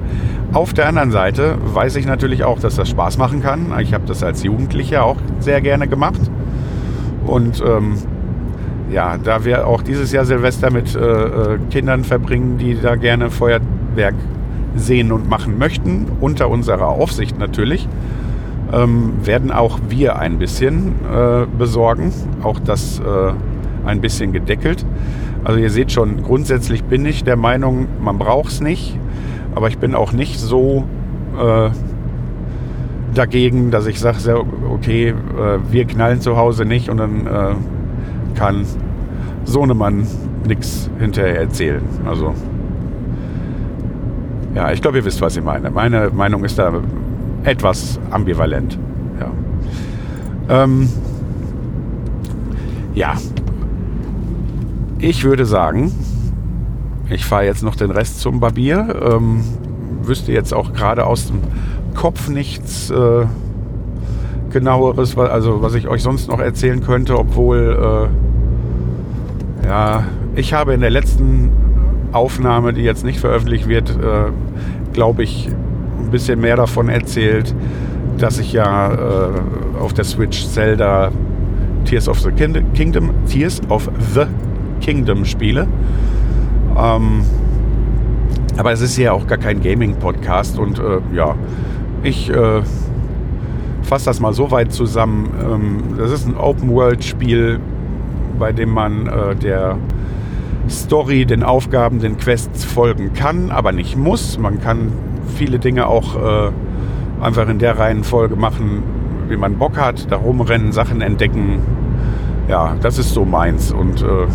Auf 0.51 0.73
der 0.73 0.89
anderen 0.89 1.11
Seite 1.11 1.57
weiß 1.63 1.95
ich 1.95 2.05
natürlich 2.05 2.43
auch, 2.43 2.59
dass 2.59 2.75
das 2.75 2.89
Spaß 2.89 3.17
machen 3.17 3.41
kann. 3.41 3.67
Ich 3.79 3.93
habe 3.93 4.05
das 4.05 4.21
als 4.21 4.43
Jugendlicher 4.43 5.05
auch 5.05 5.15
sehr 5.39 5.61
gerne 5.61 5.87
gemacht. 5.87 6.19
Und 7.25 7.63
ähm, 7.65 7.93
ja, 8.91 9.17
da 9.17 9.45
wir 9.45 9.65
auch 9.65 9.81
dieses 9.81 10.11
Jahr 10.11 10.25
Silvester 10.25 10.69
mit 10.71 10.93
äh, 10.93 10.99
äh, 10.99 11.57
Kindern 11.71 12.03
verbringen, 12.03 12.57
die 12.57 12.77
da 12.77 12.97
gerne 12.97 13.29
Feuerwerk 13.29 14.15
sehen 14.75 15.13
und 15.13 15.29
machen 15.29 15.57
möchten, 15.57 16.07
unter 16.19 16.49
unserer 16.49 16.89
Aufsicht 16.89 17.39
natürlich, 17.39 17.87
ähm, 18.73 19.13
werden 19.23 19.53
auch 19.53 19.79
wir 19.87 20.19
ein 20.19 20.37
bisschen 20.37 20.95
äh, 21.09 21.45
besorgen. 21.57 22.11
Auch 22.43 22.59
das 22.59 22.99
äh, 22.99 23.31
ein 23.85 24.01
bisschen 24.01 24.33
gedeckelt. 24.33 24.85
Also 25.43 25.59
ihr 25.59 25.69
seht 25.69 25.91
schon, 25.91 26.23
grundsätzlich 26.23 26.83
bin 26.83 27.05
ich 27.05 27.23
der 27.23 27.35
Meinung, 27.35 27.87
man 28.01 28.17
braucht 28.17 28.51
es 28.51 28.61
nicht. 28.61 28.97
Aber 29.53 29.67
ich 29.69 29.77
bin 29.77 29.95
auch 29.95 30.11
nicht 30.11 30.39
so 30.39 30.83
äh, 31.39 31.69
dagegen, 33.13 33.71
dass 33.71 33.87
ich 33.87 33.99
sage, 33.99 34.45
okay, 34.69 35.09
äh, 35.09 35.13
wir 35.71 35.85
knallen 35.85 36.21
zu 36.21 36.35
Hause 36.37 36.65
nicht 36.65 36.89
und 36.89 36.97
dann 36.97 37.25
äh, 37.25 37.55
kann 38.35 38.65
Sohnemann 39.45 40.05
nichts 40.47 40.89
hinterher 40.99 41.39
erzählen. 41.39 41.81
Also 42.05 42.33
ja, 44.55 44.71
ich 44.71 44.81
glaube, 44.81 44.97
ihr 44.97 45.05
wisst, 45.05 45.21
was 45.21 45.35
ich 45.35 45.43
meine. 45.43 45.69
Meine 45.69 46.09
Meinung 46.11 46.43
ist 46.43 46.57
da 46.57 46.81
etwas 47.43 47.99
ambivalent. 48.09 48.77
Ja, 49.19 50.63
ähm, 50.63 50.89
ja. 52.93 53.15
Ich 54.99 55.23
würde 55.23 55.45
sagen, 55.45 55.91
ich 57.09 57.25
fahre 57.25 57.45
jetzt 57.45 57.63
noch 57.63 57.75
den 57.75 57.91
Rest 57.91 58.19
zum 58.19 58.39
Barbier. 58.39 58.95
Ähm, 59.13 59.43
wüsste 60.03 60.31
jetzt 60.31 60.53
auch 60.53 60.73
gerade 60.73 61.05
aus 61.05 61.27
dem 61.27 61.39
Kopf 61.95 62.29
nichts 62.29 62.89
äh, 62.89 63.25
genaueres, 64.51 65.17
also 65.17 65.61
was 65.61 65.75
ich 65.75 65.87
euch 65.87 66.01
sonst 66.01 66.27
noch 66.29 66.39
erzählen 66.39 66.81
könnte, 66.81 67.17
obwohl 67.17 68.09
äh, 69.63 69.67
ja, 69.67 70.03
ich 70.35 70.53
habe 70.53 70.73
in 70.73 70.81
der 70.81 70.91
letzten 70.91 71.51
Aufnahme, 72.11 72.73
die 72.73 72.81
jetzt 72.81 73.03
nicht 73.03 73.19
veröffentlicht 73.19 73.67
wird, 73.67 73.89
äh, 73.89 74.31
glaube 74.93 75.23
ich, 75.23 75.49
ein 75.99 76.11
bisschen 76.11 76.39
mehr 76.39 76.55
davon 76.55 76.89
erzählt, 76.89 77.53
dass 78.17 78.39
ich 78.39 78.53
ja 78.53 78.93
äh, 78.93 79.29
auf 79.81 79.93
der 79.93 80.05
Switch 80.05 80.45
Zelda 80.47 81.11
Tears 81.85 82.07
of 82.07 82.19
the 82.19 82.31
Kingdom, 82.31 83.11
Tears 83.27 83.61
of 83.69 83.89
the 84.13 84.25
Kingdom 84.81 85.25
spiele. 85.25 85.67
Ähm, 86.77 87.23
aber 88.57 88.71
es 88.71 88.81
ist 88.81 88.97
ja 88.97 89.11
auch 89.11 89.27
gar 89.27 89.37
kein 89.37 89.61
Gaming-Podcast 89.61 90.57
und 90.57 90.79
äh, 90.79 90.99
ja, 91.13 91.35
ich 92.03 92.29
äh, 92.29 92.61
fasse 93.81 94.05
das 94.05 94.19
mal 94.19 94.33
so 94.33 94.51
weit 94.51 94.71
zusammen. 94.71 95.29
Ähm, 95.41 95.97
das 95.97 96.11
ist 96.11 96.27
ein 96.27 96.37
Open-World-Spiel, 96.37 97.59
bei 98.39 98.51
dem 98.51 98.69
man 98.69 99.07
äh, 99.07 99.35
der 99.35 99.77
Story, 100.69 101.25
den 101.25 101.43
Aufgaben, 101.43 101.99
den 101.99 102.17
Quests 102.17 102.63
folgen 102.63 103.13
kann, 103.13 103.51
aber 103.51 103.71
nicht 103.71 103.97
muss. 103.97 104.37
Man 104.39 104.61
kann 104.61 104.91
viele 105.35 105.59
Dinge 105.59 105.87
auch 105.87 106.15
äh, 106.15 106.51
einfach 107.21 107.47
in 107.49 107.59
der 107.59 107.77
Reihenfolge 107.77 108.35
machen, 108.35 108.83
wie 109.27 109.37
man 109.37 109.57
Bock 109.57 109.77
hat, 109.77 110.11
da 110.11 110.17
rumrennen, 110.17 110.71
Sachen 110.71 111.01
entdecken. 111.01 111.59
Ja, 112.47 112.75
das 112.81 112.97
ist 112.97 113.13
so 113.13 113.25
meins. 113.25 113.71
Und 113.71 114.01
äh, 114.01 114.27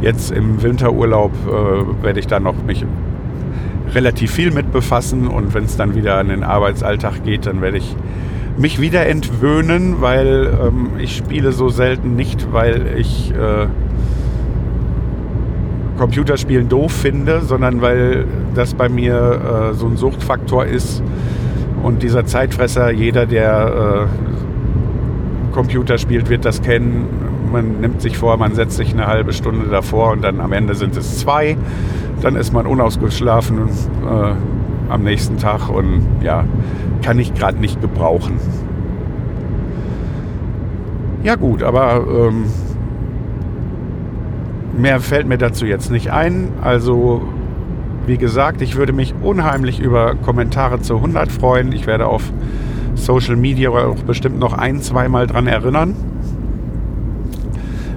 jetzt 0.00 0.30
im 0.30 0.62
Winterurlaub 0.62 1.32
äh, 1.46 2.04
werde 2.04 2.20
ich 2.20 2.26
da 2.26 2.40
noch 2.40 2.62
mich 2.62 2.84
relativ 3.94 4.32
viel 4.32 4.50
mit 4.50 4.72
befassen 4.72 5.28
und 5.28 5.54
wenn 5.54 5.64
es 5.64 5.76
dann 5.76 5.94
wieder 5.94 6.16
an 6.18 6.28
den 6.28 6.42
Arbeitsalltag 6.42 7.24
geht, 7.24 7.46
dann 7.46 7.60
werde 7.60 7.78
ich 7.78 7.96
mich 8.58 8.80
wieder 8.80 9.06
entwöhnen, 9.06 10.00
weil 10.00 10.50
ähm, 10.60 10.90
ich 10.98 11.16
spiele 11.16 11.52
so 11.52 11.68
selten 11.68 12.16
nicht, 12.16 12.52
weil 12.52 12.98
ich 12.98 13.32
äh, 13.32 13.66
Computerspielen 15.98 16.68
doof 16.68 16.92
finde, 16.92 17.40
sondern 17.40 17.80
weil 17.80 18.26
das 18.54 18.74
bei 18.74 18.88
mir 18.88 19.70
äh, 19.72 19.74
so 19.74 19.86
ein 19.86 19.96
Suchtfaktor 19.96 20.66
ist 20.66 21.02
und 21.82 22.02
dieser 22.02 22.26
Zeitfresser, 22.26 22.90
jeder, 22.90 23.26
der 23.26 24.08
äh, 24.08 25.52
Computer 25.52 25.98
spielt, 25.98 26.28
wird 26.28 26.44
das 26.44 26.60
kennen. 26.60 27.06
Man 27.50 27.80
nimmt 27.80 28.00
sich 28.00 28.18
vor, 28.18 28.36
man 28.36 28.54
setzt 28.54 28.76
sich 28.76 28.92
eine 28.92 29.06
halbe 29.06 29.32
Stunde 29.32 29.68
davor 29.68 30.12
und 30.12 30.22
dann 30.22 30.40
am 30.40 30.52
Ende 30.52 30.74
sind 30.74 30.96
es 30.96 31.18
zwei. 31.18 31.56
Dann 32.22 32.36
ist 32.36 32.52
man 32.52 32.66
unausgeschlafen 32.66 33.68
äh, 33.68 34.92
am 34.92 35.02
nächsten 35.02 35.38
Tag 35.38 35.68
und 35.68 36.02
ja, 36.22 36.44
kann 37.02 37.18
ich 37.18 37.34
gerade 37.34 37.58
nicht 37.58 37.80
gebrauchen. 37.80 38.40
Ja 41.22 41.34
gut, 41.34 41.62
aber 41.62 42.06
ähm, 42.08 42.44
mehr 44.76 45.00
fällt 45.00 45.26
mir 45.26 45.38
dazu 45.38 45.66
jetzt 45.66 45.90
nicht 45.90 46.12
ein. 46.12 46.50
Also 46.62 47.22
wie 48.06 48.18
gesagt, 48.18 48.62
ich 48.62 48.76
würde 48.76 48.92
mich 48.92 49.14
unheimlich 49.22 49.80
über 49.80 50.14
Kommentare 50.14 50.80
zu 50.80 50.96
100 50.96 51.32
freuen. 51.32 51.72
Ich 51.72 51.86
werde 51.86 52.06
auf 52.06 52.22
Social 52.94 53.36
Media 53.36 53.70
auch 53.70 54.02
bestimmt 54.04 54.38
noch 54.38 54.52
ein, 54.52 54.80
zweimal 54.80 55.26
dran 55.26 55.46
erinnern. 55.46 55.96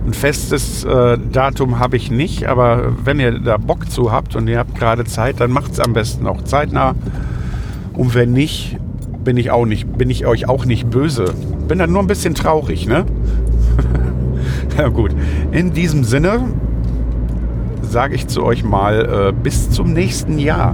Ein 0.09 0.13
festes 0.15 0.83
äh, 0.85 1.19
Datum 1.31 1.77
habe 1.77 1.95
ich 1.95 2.09
nicht, 2.09 2.47
aber 2.47 2.93
wenn 3.05 3.19
ihr 3.19 3.37
da 3.37 3.57
Bock 3.57 3.91
zu 3.91 4.11
habt 4.11 4.35
und 4.35 4.47
ihr 4.47 4.57
habt 4.57 4.73
gerade 4.73 5.05
Zeit, 5.05 5.39
dann 5.39 5.51
macht 5.51 5.73
es 5.73 5.79
am 5.79 5.93
besten 5.93 6.25
auch 6.25 6.41
zeitnah. 6.41 6.95
Und 7.93 8.15
wenn 8.15 8.33
nicht, 8.33 8.79
bin 9.23 9.37
ich 9.37 9.51
auch 9.51 9.67
nicht, 9.67 9.99
bin 9.99 10.09
ich 10.09 10.25
euch 10.25 10.49
auch 10.49 10.65
nicht 10.65 10.89
böse. 10.89 11.25
Bin 11.67 11.77
dann 11.77 11.91
nur 11.91 12.01
ein 12.01 12.07
bisschen 12.07 12.33
traurig, 12.33 12.87
ne? 12.87 13.05
Na 14.77 14.87
gut. 14.87 15.11
In 15.51 15.73
diesem 15.73 16.03
Sinne 16.03 16.41
sage 17.83 18.15
ich 18.15 18.25
zu 18.25 18.43
euch 18.43 18.63
mal 18.63 19.27
äh, 19.29 19.31
bis 19.31 19.69
zum 19.69 19.93
nächsten 19.93 20.39
Jahr. 20.39 20.73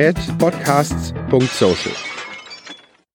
at 0.00 0.16
podcasts.social. 0.38 2.17